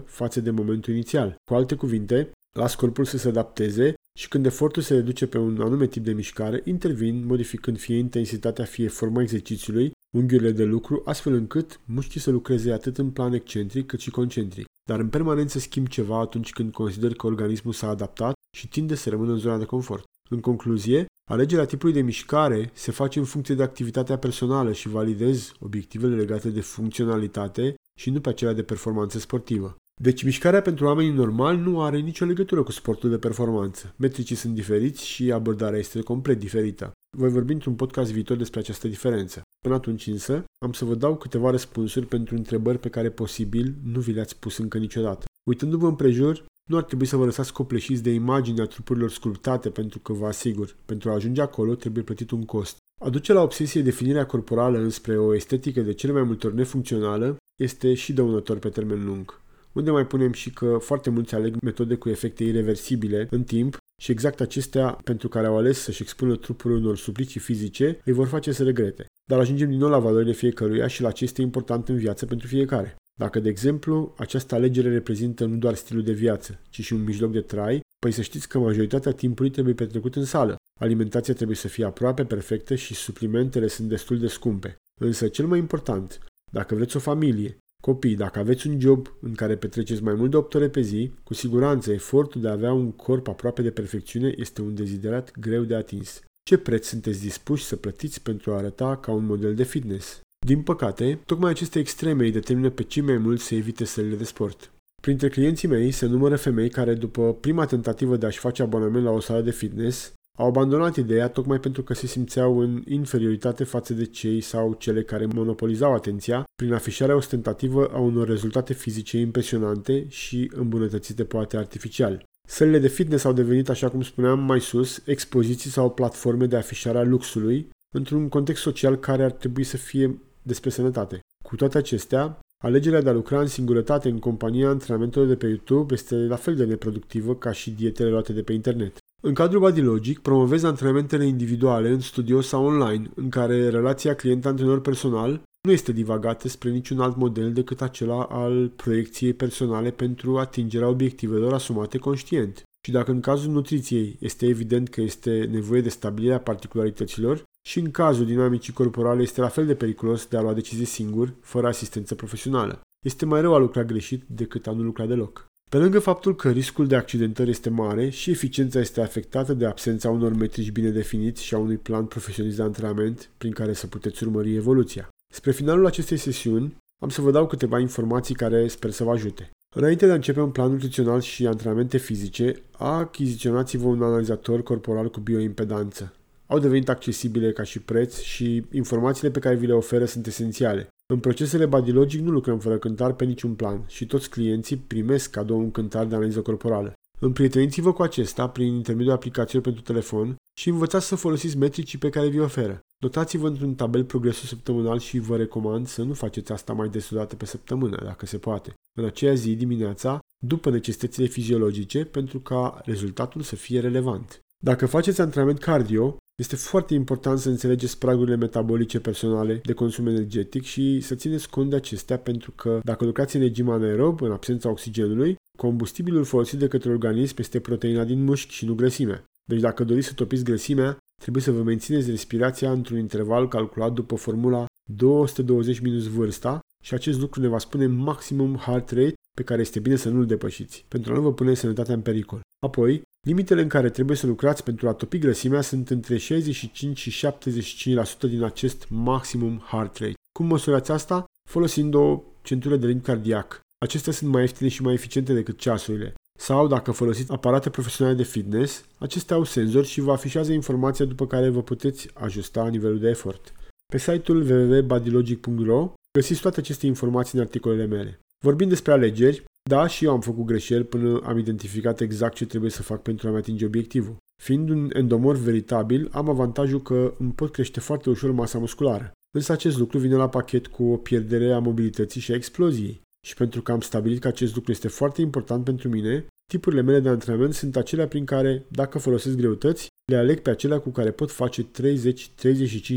15% 0.00 0.04
față 0.04 0.40
de 0.40 0.50
momentul 0.50 0.92
inițial. 0.92 1.36
Cu 1.44 1.54
alte 1.54 1.74
cuvinte, 1.74 2.30
las 2.52 2.74
corpul 2.74 3.04
să 3.04 3.16
se 3.16 3.28
adapteze 3.28 3.94
și 4.18 4.28
când 4.28 4.46
efortul 4.46 4.82
se 4.82 4.94
reduce 4.94 5.26
pe 5.26 5.38
un 5.38 5.60
anume 5.60 5.86
tip 5.86 6.04
de 6.04 6.12
mișcare, 6.12 6.62
intervin 6.64 7.26
modificând 7.26 7.78
fie 7.78 7.96
intensitatea, 7.96 8.64
fie 8.64 8.88
forma 8.88 9.22
exercițiului, 9.22 9.90
unghiurile 10.16 10.52
de 10.52 10.64
lucru, 10.64 11.02
astfel 11.04 11.32
încât 11.32 11.80
mușchii 11.84 12.20
să 12.20 12.30
lucreze 12.30 12.72
atât 12.72 12.98
în 12.98 13.10
plan 13.10 13.32
excentric 13.32 13.86
cât 13.86 14.00
și 14.00 14.10
concentric. 14.10 14.64
Dar 14.88 15.00
în 15.00 15.08
permanență 15.08 15.58
schimb 15.58 15.88
ceva 15.88 16.20
atunci 16.20 16.52
când 16.52 16.72
consider 16.72 17.14
că 17.14 17.26
organismul 17.26 17.72
s-a 17.72 17.88
adaptat 17.88 18.32
și 18.56 18.68
tinde 18.68 18.94
să 18.94 19.10
rămână 19.10 19.32
în 19.32 19.38
zona 19.38 19.58
de 19.58 19.64
confort. 19.64 20.04
În 20.32 20.40
concluzie, 20.40 21.06
alegerea 21.30 21.64
tipului 21.64 21.94
de 21.94 22.00
mișcare 22.00 22.70
se 22.74 22.90
face 22.90 23.18
în 23.18 23.24
funcție 23.24 23.54
de 23.54 23.62
activitatea 23.62 24.18
personală 24.18 24.72
și 24.72 24.88
validez 24.88 25.52
obiectivele 25.60 26.16
legate 26.16 26.48
de 26.48 26.60
funcționalitate 26.60 27.74
și 27.98 28.10
nu 28.10 28.20
pe 28.20 28.28
acelea 28.28 28.54
de 28.54 28.62
performanță 28.62 29.18
sportivă. 29.18 29.76
Deci 30.00 30.22
mișcarea 30.22 30.62
pentru 30.62 30.84
oamenii 30.84 31.12
normali 31.12 31.60
nu 31.60 31.82
are 31.82 31.98
nicio 31.98 32.24
legătură 32.24 32.62
cu 32.62 32.72
sportul 32.72 33.10
de 33.10 33.18
performanță. 33.18 33.94
Metricii 33.96 34.36
sunt 34.36 34.54
diferiți 34.54 35.06
și 35.06 35.32
abordarea 35.32 35.78
este 35.78 36.00
complet 36.00 36.38
diferită. 36.38 36.92
Voi 37.16 37.30
vorbi 37.30 37.52
într-un 37.52 37.74
podcast 37.74 38.12
viitor 38.12 38.36
despre 38.36 38.60
această 38.60 38.88
diferență. 38.88 39.42
Până 39.62 39.74
atunci 39.74 40.06
însă, 40.06 40.44
am 40.64 40.72
să 40.72 40.84
vă 40.84 40.94
dau 40.94 41.16
câteva 41.16 41.50
răspunsuri 41.50 42.06
pentru 42.06 42.34
întrebări 42.36 42.78
pe 42.78 42.88
care 42.88 43.10
posibil 43.10 43.74
nu 43.82 44.00
vi 44.00 44.12
le-ați 44.12 44.38
pus 44.38 44.58
încă 44.58 44.78
niciodată. 44.78 45.24
Uitându-vă 45.48 45.86
împrejur, 45.86 46.44
nu 46.70 46.76
ar 46.76 46.82
trebui 46.82 47.06
să 47.06 47.16
vă 47.16 47.24
lăsați 47.24 47.52
copleșiți 47.52 48.02
de 48.02 48.10
imaginea 48.10 48.64
trupurilor 48.64 49.10
sculptate 49.10 49.70
pentru 49.70 49.98
că 49.98 50.12
vă 50.12 50.26
asigur, 50.26 50.76
pentru 50.86 51.10
a 51.10 51.14
ajunge 51.14 51.40
acolo 51.40 51.74
trebuie 51.74 52.04
plătit 52.04 52.30
un 52.30 52.44
cost. 52.44 52.76
Aduce 53.00 53.32
la 53.32 53.42
obsesie 53.42 53.82
definirea 53.82 54.26
corporală 54.26 54.78
înspre 54.78 55.18
o 55.18 55.34
estetică 55.34 55.80
de 55.80 55.92
cele 55.92 56.12
mai 56.12 56.22
multe 56.22 56.46
ori 56.46 56.56
nefuncțională 56.56 57.36
este 57.62 57.94
și 57.94 58.12
dăunător 58.12 58.58
pe 58.58 58.68
termen 58.68 59.04
lung. 59.04 59.40
Unde 59.72 59.90
mai 59.90 60.06
punem 60.06 60.32
și 60.32 60.50
că 60.50 60.78
foarte 60.80 61.10
mulți 61.10 61.34
aleg 61.34 61.56
metode 61.62 61.94
cu 61.94 62.08
efecte 62.08 62.44
irreversibile 62.44 63.26
în 63.30 63.42
timp 63.42 63.76
și 64.02 64.10
exact 64.10 64.40
acestea 64.40 64.98
pentru 65.04 65.28
care 65.28 65.46
au 65.46 65.56
ales 65.56 65.78
să-și 65.78 66.02
expună 66.02 66.36
trupul 66.36 66.70
unor 66.70 66.96
suplicii 66.96 67.40
fizice 67.40 68.00
îi 68.04 68.12
vor 68.12 68.26
face 68.26 68.52
să 68.52 68.62
regrete. 68.62 69.06
Dar 69.30 69.38
ajungem 69.38 69.68
din 69.68 69.78
nou 69.78 69.88
la 69.88 69.98
valorile 69.98 70.32
fiecăruia 70.32 70.86
și 70.86 71.02
la 71.02 71.10
ce 71.10 71.24
este 71.24 71.42
important 71.42 71.88
în 71.88 71.96
viață 71.96 72.26
pentru 72.26 72.46
fiecare. 72.46 72.96
Dacă, 73.22 73.40
de 73.40 73.48
exemplu, 73.48 74.14
această 74.16 74.54
alegere 74.54 74.90
reprezintă 74.90 75.44
nu 75.44 75.56
doar 75.56 75.74
stilul 75.74 76.02
de 76.02 76.12
viață, 76.12 76.60
ci 76.70 76.80
și 76.80 76.92
un 76.92 77.04
mijloc 77.04 77.32
de 77.32 77.40
trai, 77.40 77.80
păi 77.98 78.12
să 78.12 78.22
știți 78.22 78.48
că 78.48 78.58
majoritatea 78.58 79.12
timpului 79.12 79.50
trebuie 79.50 79.74
petrecut 79.74 80.16
în 80.16 80.24
sală. 80.24 80.56
Alimentația 80.78 81.34
trebuie 81.34 81.56
să 81.56 81.68
fie 81.68 81.84
aproape 81.84 82.24
perfectă 82.24 82.74
și 82.74 82.94
suplimentele 82.94 83.66
sunt 83.66 83.88
destul 83.88 84.18
de 84.18 84.26
scumpe. 84.26 84.76
Însă, 85.00 85.28
cel 85.28 85.46
mai 85.46 85.58
important, 85.58 86.18
dacă 86.52 86.74
vreți 86.74 86.96
o 86.96 86.98
familie, 86.98 87.58
copii, 87.82 88.16
dacă 88.16 88.38
aveți 88.38 88.66
un 88.66 88.80
job 88.80 89.16
în 89.20 89.34
care 89.34 89.56
petreceți 89.56 90.02
mai 90.02 90.14
mult 90.14 90.30
de 90.30 90.36
8 90.36 90.54
ore 90.54 90.68
pe 90.68 90.80
zi, 90.80 91.12
cu 91.24 91.34
siguranță 91.34 91.92
efortul 91.92 92.40
de 92.40 92.48
a 92.48 92.52
avea 92.52 92.72
un 92.72 92.92
corp 92.92 93.28
aproape 93.28 93.62
de 93.62 93.70
perfecțiune 93.70 94.34
este 94.36 94.62
un 94.62 94.74
deziderat 94.74 95.32
greu 95.40 95.62
de 95.62 95.74
atins. 95.74 96.20
Ce 96.42 96.56
preț 96.56 96.86
sunteți 96.86 97.20
dispuși 97.20 97.64
să 97.64 97.76
plătiți 97.76 98.22
pentru 98.22 98.52
a 98.52 98.56
arăta 98.56 98.96
ca 98.96 99.12
un 99.12 99.24
model 99.24 99.54
de 99.54 99.64
fitness? 99.64 100.20
Din 100.46 100.62
păcate, 100.62 101.20
tocmai 101.26 101.50
aceste 101.50 101.78
extreme 101.78 102.24
îi 102.24 102.32
determină 102.32 102.70
pe 102.70 102.82
cei 102.82 103.02
mai 103.02 103.18
mulți 103.18 103.44
să 103.44 103.54
evite 103.54 103.84
sălile 103.84 104.16
de 104.16 104.24
sport. 104.24 104.72
Printre 105.02 105.28
clienții 105.28 105.68
mei 105.68 105.90
se 105.90 106.06
numără 106.06 106.36
femei 106.36 106.68
care, 106.68 106.94
după 106.94 107.34
prima 107.34 107.64
tentativă 107.64 108.16
de 108.16 108.26
a-și 108.26 108.38
face 108.38 108.62
abonament 108.62 109.04
la 109.04 109.10
o 109.10 109.20
sală 109.20 109.40
de 109.40 109.50
fitness, 109.50 110.12
au 110.38 110.46
abandonat 110.46 110.96
ideea 110.96 111.28
tocmai 111.28 111.60
pentru 111.60 111.82
că 111.82 111.94
se 111.94 112.06
simțeau 112.06 112.58
în 112.58 112.82
inferioritate 112.86 113.64
față 113.64 113.94
de 113.94 114.04
cei 114.04 114.40
sau 114.40 114.74
cele 114.78 115.02
care 115.02 115.26
monopolizau 115.26 115.94
atenția 115.94 116.44
prin 116.54 116.72
afișarea 116.72 117.16
ostentativă 117.16 117.86
a 117.92 117.98
unor 117.98 118.28
rezultate 118.28 118.72
fizice 118.72 119.18
impresionante 119.18 120.06
și 120.08 120.50
îmbunătățite 120.54 121.24
poate 121.24 121.56
artificial. 121.56 122.24
Sălile 122.48 122.78
de 122.78 122.88
fitness 122.88 123.24
au 123.24 123.32
devenit, 123.32 123.68
așa 123.68 123.88
cum 123.88 124.02
spuneam 124.02 124.40
mai 124.40 124.60
sus, 124.60 125.02
expoziții 125.04 125.70
sau 125.70 125.90
platforme 125.90 126.46
de 126.46 126.56
afișare 126.56 126.98
a 126.98 127.02
luxului, 127.02 127.68
într-un 127.94 128.28
context 128.28 128.62
social 128.62 128.96
care 128.96 129.24
ar 129.24 129.32
trebui 129.32 129.64
să 129.64 129.76
fie 129.76 130.20
despre 130.42 130.70
sănătate. 130.70 131.20
Cu 131.44 131.56
toate 131.56 131.78
acestea, 131.78 132.38
alegerea 132.64 133.02
de 133.02 133.08
a 133.08 133.12
lucra 133.12 133.40
în 133.40 133.46
singurătate 133.46 134.08
în 134.08 134.18
compania 134.18 134.68
antrenamentelor 134.68 135.28
de 135.28 135.36
pe 135.36 135.46
YouTube 135.46 135.94
este 135.94 136.14
la 136.14 136.36
fel 136.36 136.56
de 136.56 136.64
neproductivă 136.64 137.34
ca 137.34 137.52
și 137.52 137.70
dietele 137.70 138.10
luate 138.10 138.32
de 138.32 138.42
pe 138.42 138.52
internet. 138.52 138.96
În 139.22 139.34
cadrul 139.34 139.60
Bodylogic 139.60 140.18
promovez 140.18 140.62
antrenamentele 140.62 141.26
individuale 141.26 141.88
în 141.88 142.00
studio 142.00 142.40
sau 142.40 142.64
online, 142.64 143.10
în 143.14 143.28
care 143.28 143.68
relația 143.68 144.14
client-antrenor 144.14 144.80
personal 144.80 145.42
nu 145.60 145.72
este 145.72 145.92
divagată 145.92 146.48
spre 146.48 146.70
niciun 146.70 147.00
alt 147.00 147.16
model 147.16 147.52
decât 147.52 147.80
acela 147.82 148.22
al 148.22 148.68
proiecției 148.68 149.32
personale 149.32 149.90
pentru 149.90 150.38
atingerea 150.38 150.88
obiectivelor 150.88 151.52
asumate 151.52 151.98
conștient. 151.98 152.62
Și 152.86 152.92
dacă 152.92 153.10
în 153.10 153.20
cazul 153.20 153.52
nutriției 153.52 154.16
este 154.20 154.46
evident 154.46 154.88
că 154.88 155.00
este 155.00 155.48
nevoie 155.50 155.80
de 155.80 155.88
stabilirea 155.88 156.40
particularităților, 156.40 157.42
și 157.62 157.78
în 157.78 157.90
cazul 157.90 158.26
dinamicii 158.26 158.72
corporale 158.72 159.22
este 159.22 159.40
la 159.40 159.48
fel 159.48 159.66
de 159.66 159.74
periculos 159.74 160.26
de 160.26 160.36
a 160.36 160.40
lua 160.40 160.52
decizii 160.52 160.84
singur, 160.84 161.34
fără 161.40 161.66
asistență 161.66 162.14
profesională. 162.14 162.80
Este 163.04 163.24
mai 163.24 163.40
rău 163.40 163.54
a 163.54 163.58
lucra 163.58 163.84
greșit 163.84 164.22
decât 164.26 164.66
a 164.66 164.72
nu 164.72 164.82
lucra 164.82 165.06
deloc. 165.06 165.48
Pe 165.70 165.76
lângă 165.76 165.98
faptul 165.98 166.36
că 166.36 166.50
riscul 166.50 166.86
de 166.86 166.96
accidentări 166.96 167.50
este 167.50 167.70
mare 167.70 168.08
și 168.08 168.30
eficiența 168.30 168.80
este 168.80 169.00
afectată 169.00 169.54
de 169.54 169.66
absența 169.66 170.10
unor 170.10 170.32
metrici 170.32 170.72
bine 170.72 170.90
definiți 170.90 171.44
și 171.44 171.54
a 171.54 171.58
unui 171.58 171.76
plan 171.76 172.04
profesionist 172.04 172.56
de 172.56 172.62
antrenament 172.62 173.30
prin 173.38 173.52
care 173.52 173.72
să 173.72 173.86
puteți 173.86 174.24
urmări 174.24 174.54
evoluția. 174.54 175.08
Spre 175.32 175.52
finalul 175.52 175.86
acestei 175.86 176.16
sesiuni, 176.16 176.76
am 177.02 177.08
să 177.08 177.20
vă 177.20 177.30
dau 177.30 177.46
câteva 177.46 177.78
informații 177.78 178.34
care 178.34 178.68
sper 178.68 178.90
să 178.90 179.04
vă 179.04 179.10
ajute. 179.10 179.50
Înainte 179.76 180.06
de 180.06 180.12
a 180.12 180.14
începe 180.14 180.40
un 180.40 180.50
plan 180.50 180.70
nutrițional 180.70 181.20
și 181.20 181.46
antrenamente 181.46 181.96
fizice, 181.96 182.62
achiziționați-vă 182.76 183.86
un 183.86 184.02
analizator 184.02 184.62
corporal 184.62 185.10
cu 185.10 185.20
bioimpedanță 185.20 186.14
au 186.50 186.58
devenit 186.58 186.88
accesibile 186.88 187.52
ca 187.52 187.62
și 187.62 187.78
preț 187.78 188.20
și 188.20 188.64
informațiile 188.72 189.30
pe 189.30 189.38
care 189.38 189.54
vi 189.54 189.66
le 189.66 189.72
oferă 189.72 190.04
sunt 190.04 190.26
esențiale. 190.26 190.88
În 191.12 191.18
procesele 191.18 191.66
Badilogic 191.66 192.20
nu 192.20 192.30
lucrăm 192.30 192.58
fără 192.58 192.78
cântar 192.78 193.12
pe 193.12 193.24
niciun 193.24 193.54
plan 193.54 193.84
și 193.86 194.06
toți 194.06 194.30
clienții 194.30 194.76
primesc 194.76 195.30
cadou 195.30 195.58
un 195.58 195.70
cântar 195.70 196.06
de 196.06 196.14
analiză 196.14 196.40
corporală. 196.40 196.92
Împrieteniți-vă 197.18 197.92
cu 197.92 198.02
acesta 198.02 198.48
prin 198.48 198.74
intermediul 198.74 199.14
aplicațiilor 199.14 199.62
pentru 199.62 199.82
telefon 199.82 200.36
și 200.58 200.68
învățați 200.68 201.06
să 201.06 201.14
folosiți 201.14 201.56
metricii 201.56 201.98
pe 201.98 202.08
care 202.08 202.28
vi 202.28 202.38
oferă. 202.38 202.80
Notați-vă 203.02 203.46
într-un 203.46 203.74
tabel 203.74 204.04
progresul 204.04 204.48
săptămânal 204.48 204.98
și 204.98 205.18
vă 205.18 205.36
recomand 205.36 205.86
să 205.86 206.02
nu 206.02 206.12
faceți 206.12 206.52
asta 206.52 206.72
mai 206.72 206.88
des 206.88 207.10
o 207.10 207.16
dată 207.16 207.36
pe 207.36 207.46
săptămână, 207.46 208.00
dacă 208.04 208.26
se 208.26 208.38
poate. 208.38 208.74
În 208.98 209.04
aceea 209.04 209.34
zi 209.34 209.54
dimineața, 209.54 210.18
după 210.38 210.70
necesitățile 210.70 211.26
fiziologice, 211.26 212.04
pentru 212.04 212.38
ca 212.40 212.80
rezultatul 212.84 213.40
să 213.40 213.56
fie 213.56 213.80
relevant. 213.80 214.40
Dacă 214.62 214.86
faceți 214.86 215.20
antrenament 215.20 215.58
cardio, 215.58 216.16
este 216.40 216.56
foarte 216.56 216.94
important 216.94 217.38
să 217.38 217.48
înțelegeți 217.48 217.98
pragurile 217.98 218.36
metabolice 218.36 219.00
personale 219.00 219.60
de 219.64 219.72
consum 219.72 220.06
energetic 220.06 220.62
și 220.62 221.00
să 221.00 221.14
țineți 221.14 221.50
cont 221.50 221.70
de 221.70 221.76
acestea 221.76 222.18
pentru 222.18 222.50
că 222.50 222.80
dacă 222.84 223.04
lucrați 223.04 223.36
în 223.36 223.42
regim 223.42 223.68
anaerob, 223.68 224.20
în 224.22 224.30
absența 224.30 224.68
oxigenului, 224.68 225.36
combustibilul 225.58 226.24
folosit 226.24 226.58
de 226.58 226.68
către 226.68 226.90
organism 226.90 227.34
este 227.38 227.60
proteina 227.60 228.04
din 228.04 228.24
mușchi 228.24 228.54
și 228.54 228.64
nu 228.64 228.74
grăsimea. 228.74 229.24
Deci 229.48 229.60
dacă 229.60 229.84
doriți 229.84 230.06
să 230.06 230.12
topiți 230.14 230.44
grăsimea, 230.44 230.98
trebuie 231.20 231.42
să 231.42 231.50
vă 231.50 231.62
mențineți 231.62 232.10
respirația 232.10 232.72
într-un 232.72 232.98
interval 232.98 233.48
calculat 233.48 233.92
după 233.92 234.14
formula 234.14 234.66
220 234.90 235.78
minus 235.78 236.06
vârsta 236.06 236.60
și 236.82 236.94
acest 236.94 237.20
lucru 237.20 237.40
ne 237.40 237.48
va 237.48 237.58
spune 237.58 237.86
maximum 237.86 238.56
heart 238.56 238.90
rate 238.90 239.14
pe 239.36 239.42
care 239.42 239.60
este 239.60 239.80
bine 239.80 239.96
să 239.96 240.08
nu-l 240.08 240.26
depășiți, 240.26 240.84
pentru 240.88 241.12
a 241.12 241.16
nu 241.16 241.22
vă 241.22 241.32
pune 241.32 241.54
sănătatea 241.54 241.94
în 241.94 242.00
pericol. 242.00 242.40
Apoi, 242.66 243.02
Limitele 243.26 243.60
în 243.60 243.68
care 243.68 243.90
trebuie 243.90 244.16
să 244.16 244.26
lucrați 244.26 244.64
pentru 244.64 244.88
a 244.88 244.92
topi 244.92 245.18
grăsimea 245.18 245.60
sunt 245.60 245.90
între 245.90 246.16
65 246.16 246.98
și 246.98 247.26
75% 247.26 248.20
din 248.20 248.42
acest 248.42 248.86
maximum 248.88 249.58
heart 249.58 249.96
rate. 249.96 250.14
Cum 250.32 250.46
măsurați 250.46 250.90
asta? 250.90 251.24
Folosind 251.48 251.94
o 251.94 252.22
centură 252.42 252.76
de 252.76 252.86
ritm 252.86 253.02
cardiac. 253.02 253.60
Acestea 253.78 254.12
sunt 254.12 254.30
mai 254.30 254.40
ieftine 254.40 254.68
și 254.68 254.82
mai 254.82 254.92
eficiente 254.92 255.34
decât 255.34 255.58
ceasurile. 255.58 256.14
Sau, 256.38 256.66
dacă 256.66 256.90
folosiți 256.90 257.32
aparate 257.32 257.70
profesionale 257.70 258.16
de 258.16 258.22
fitness, 258.22 258.84
acestea 258.98 259.36
au 259.36 259.44
senzori 259.44 259.86
și 259.86 260.00
vă 260.00 260.12
afișează 260.12 260.52
informația 260.52 261.04
după 261.04 261.26
care 261.26 261.48
vă 261.48 261.62
puteți 261.62 262.08
ajusta 262.14 262.68
nivelul 262.68 262.98
de 262.98 263.08
efort. 263.08 263.52
Pe 263.86 263.98
site-ul 263.98 264.50
www.bodylogic.ro 264.50 265.92
găsiți 266.18 266.40
toate 266.40 266.60
aceste 266.60 266.86
informații 266.86 267.38
în 267.38 267.44
articolele 267.44 267.86
mele. 267.86 268.20
Vorbind 268.44 268.70
despre 268.70 268.92
alegeri, 268.92 269.44
Da, 269.62 269.86
și 269.86 270.04
eu 270.04 270.10
am 270.10 270.20
făcut 270.20 270.44
greșeli 270.44 270.84
până 270.84 271.20
am 271.24 271.38
identificat 271.38 272.00
exact 272.00 272.34
ce 272.34 272.46
trebuie 272.46 272.70
să 272.70 272.82
fac 272.82 273.02
pentru 273.02 273.28
a-mi 273.28 273.36
atinge 273.36 273.64
obiectivul. 273.66 274.16
Fiind 274.42 274.68
un 274.68 274.90
endomorf 274.92 275.38
veritabil, 275.38 276.08
am 276.12 276.28
avantajul 276.28 276.82
că 276.82 277.14
îmi 277.18 277.32
pot 277.32 277.52
crește 277.52 277.80
foarte 277.80 278.10
ușor 278.10 278.30
masa 278.30 278.58
musculară. 278.58 279.12
Însă 279.36 279.52
acest 279.52 279.78
lucru 279.78 279.98
vine 279.98 280.14
la 280.14 280.28
pachet 280.28 280.66
cu 280.66 280.84
o 280.84 280.96
pierdere 280.96 281.52
a 281.52 281.58
mobilității 281.58 282.20
și 282.20 282.32
a 282.32 282.34
exploziei. 282.34 283.00
Și 283.26 283.34
pentru 283.34 283.62
că 283.62 283.72
am 283.72 283.80
stabilit 283.80 284.20
că 284.20 284.28
acest 284.28 284.54
lucru 284.54 284.70
este 284.70 284.88
foarte 284.88 285.20
important 285.20 285.64
pentru 285.64 285.88
mine, 285.88 286.26
tipurile 286.50 286.82
mele 286.82 287.00
de 287.00 287.08
antrenament 287.08 287.54
sunt 287.54 287.76
acelea 287.76 288.08
prin 288.08 288.24
care, 288.24 288.66
dacă 288.68 288.98
folosesc 288.98 289.36
greutăți, 289.36 289.88
le 290.12 290.16
aleg 290.16 290.40
pe 290.40 290.50
acelea 290.50 290.78
cu 290.78 290.90
care 290.90 291.10
pot 291.10 291.30
face 291.30 291.62
30-35 291.62 291.66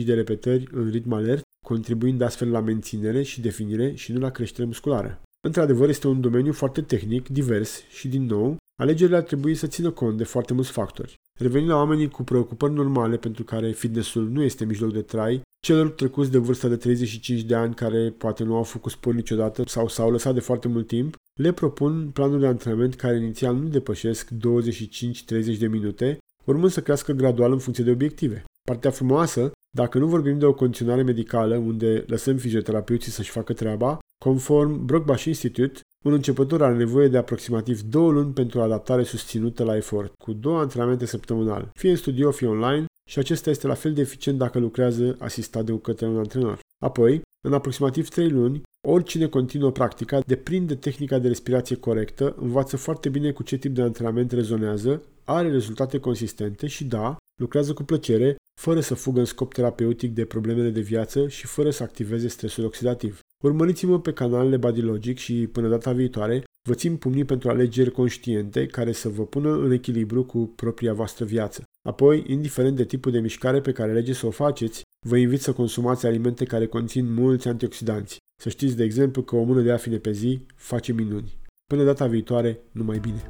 de 0.05 0.13
repetări 0.13 0.67
în 0.71 0.89
ritm 0.89 1.13
alert, 1.13 1.41
contribuind 1.65 2.21
astfel 2.21 2.51
la 2.51 2.59
menținere 2.59 3.23
și 3.23 3.41
definire 3.41 3.93
și 3.93 4.11
nu 4.11 4.19
la 4.19 4.29
creștere 4.29 4.67
musculară. 4.67 5.21
Într-adevăr, 5.47 5.89
este 5.89 6.07
un 6.07 6.21
domeniu 6.21 6.53
foarte 6.53 6.81
tehnic, 6.81 7.27
divers 7.27 7.83
și, 7.89 8.07
din 8.07 8.25
nou, 8.25 8.57
alegerile 8.81 9.15
ar 9.15 9.23
trebui 9.23 9.55
să 9.55 9.67
țină 9.67 9.91
cont 9.91 10.17
de 10.17 10.23
foarte 10.23 10.53
mulți 10.53 10.71
factori. 10.71 11.15
Revenind 11.39 11.69
la 11.69 11.75
oamenii 11.75 12.09
cu 12.09 12.23
preocupări 12.23 12.73
normale 12.73 13.17
pentru 13.17 13.43
care 13.43 13.71
fitnessul 13.71 14.29
nu 14.29 14.41
este 14.41 14.65
mijloc 14.65 14.93
de 14.93 15.01
trai, 15.01 15.41
celor 15.59 15.89
trecuți 15.89 16.31
de 16.31 16.37
vârsta 16.37 16.67
de 16.67 16.75
35 16.75 17.41
de 17.41 17.55
ani 17.55 17.73
care 17.73 18.13
poate 18.17 18.43
nu 18.43 18.55
au 18.55 18.63
făcut 18.63 18.91
sport 18.91 19.15
niciodată 19.15 19.63
sau 19.65 19.87
s-au 19.87 20.11
lăsat 20.11 20.33
de 20.33 20.39
foarte 20.39 20.67
mult 20.67 20.87
timp, 20.87 21.15
le 21.39 21.51
propun 21.51 22.09
planuri 22.09 22.41
de 22.41 22.47
antrenament 22.47 22.95
care 22.95 23.17
inițial 23.17 23.55
nu 23.55 23.67
depășesc 23.67 24.29
25-30 24.29 25.57
de 25.59 25.67
minute, 25.67 26.17
urmând 26.45 26.71
să 26.71 26.81
crească 26.81 27.11
gradual 27.11 27.51
în 27.51 27.59
funcție 27.59 27.83
de 27.83 27.91
obiective. 27.91 28.43
Partea 28.67 28.91
frumoasă, 28.91 29.51
dacă 29.75 29.97
nu 29.97 30.07
vorbim 30.07 30.39
de 30.39 30.45
o 30.45 30.53
condiționare 30.53 31.01
medicală 31.03 31.55
unde 31.55 32.03
lăsăm 32.07 32.37
fizioterapeuții 32.37 33.11
să-și 33.11 33.31
facă 33.31 33.53
treaba, 33.53 33.99
conform 34.23 34.85
Brockbash 34.85 35.23
Institute, 35.23 35.79
un 36.05 36.13
începător 36.13 36.63
are 36.63 36.75
nevoie 36.75 37.07
de 37.07 37.17
aproximativ 37.17 37.81
două 37.81 38.11
luni 38.11 38.33
pentru 38.33 38.59
o 38.59 38.61
adaptare 38.61 39.03
susținută 39.03 39.63
la 39.63 39.75
efort, 39.75 40.13
cu 40.23 40.33
două 40.33 40.59
antrenamente 40.59 41.05
săptămânal, 41.05 41.71
fie 41.73 41.89
în 41.89 41.95
studio, 41.95 42.31
fie 42.31 42.47
online, 42.47 42.85
și 43.09 43.19
acesta 43.19 43.49
este 43.49 43.67
la 43.67 43.73
fel 43.73 43.93
de 43.93 44.01
eficient 44.01 44.37
dacă 44.37 44.59
lucrează 44.59 45.15
asistat 45.19 45.65
de 45.65 45.79
către 45.79 46.07
un 46.07 46.17
antrenor. 46.17 46.59
Apoi, 46.83 47.21
în 47.45 47.53
aproximativ 47.53 48.09
3 48.09 48.29
luni, 48.29 48.61
oricine 48.87 49.27
continuă 49.27 49.71
practica 49.71 50.19
deprinde 50.25 50.75
tehnica 50.75 51.19
de 51.19 51.27
respirație 51.27 51.75
corectă, 51.75 52.35
învață 52.39 52.77
foarte 52.77 53.09
bine 53.09 53.31
cu 53.31 53.43
ce 53.43 53.57
tip 53.57 53.73
de 53.75 53.81
antrenament 53.81 54.31
rezonează, 54.31 55.03
are 55.23 55.49
rezultate 55.49 55.99
consistente 55.99 56.67
și 56.67 56.83
da, 56.83 57.17
lucrează 57.41 57.73
cu 57.73 57.83
plăcere, 57.83 58.35
fără 58.53 58.79
să 58.79 58.93
fugă 58.93 59.19
în 59.19 59.25
scop 59.25 59.53
terapeutic 59.53 60.13
de 60.13 60.25
problemele 60.25 60.69
de 60.69 60.81
viață 60.81 61.27
și 61.27 61.45
fără 61.45 61.69
să 61.69 61.83
activeze 61.83 62.27
stresul 62.27 62.65
oxidativ. 62.65 63.19
Urmăriți-mă 63.43 63.99
pe 63.99 64.13
canalele 64.13 64.57
Bodylogic 64.57 65.17
și 65.17 65.47
până 65.51 65.67
data 65.67 65.91
viitoare, 65.91 66.43
vă 66.67 66.73
țin 66.73 66.95
pumnii 66.95 67.25
pentru 67.25 67.49
alegeri 67.49 67.91
conștiente 67.91 68.65
care 68.65 68.91
să 68.91 69.09
vă 69.09 69.25
pună 69.25 69.51
în 69.51 69.71
echilibru 69.71 70.23
cu 70.25 70.51
propria 70.55 70.93
voastră 70.93 71.25
viață. 71.25 71.63
Apoi, 71.87 72.23
indiferent 72.27 72.75
de 72.75 72.85
tipul 72.85 73.11
de 73.11 73.19
mișcare 73.19 73.61
pe 73.61 73.71
care 73.71 73.91
alegeți 73.91 74.19
să 74.19 74.25
o 74.25 74.31
faceți, 74.31 74.81
vă 75.07 75.17
invit 75.17 75.41
să 75.41 75.53
consumați 75.53 76.05
alimente 76.05 76.45
care 76.45 76.65
conțin 76.65 77.13
mulți 77.13 77.47
antioxidanți. 77.47 78.17
Să 78.41 78.49
știți, 78.49 78.75
de 78.75 78.83
exemplu, 78.83 79.21
că 79.21 79.35
o 79.35 79.43
mână 79.43 79.61
de 79.61 79.71
afine 79.71 79.97
pe 79.97 80.11
zi 80.11 80.45
face 80.55 80.91
minuni. 80.91 81.37
Până 81.65 81.83
data 81.83 82.07
viitoare, 82.07 82.59
numai 82.71 82.99
bine! 82.99 83.29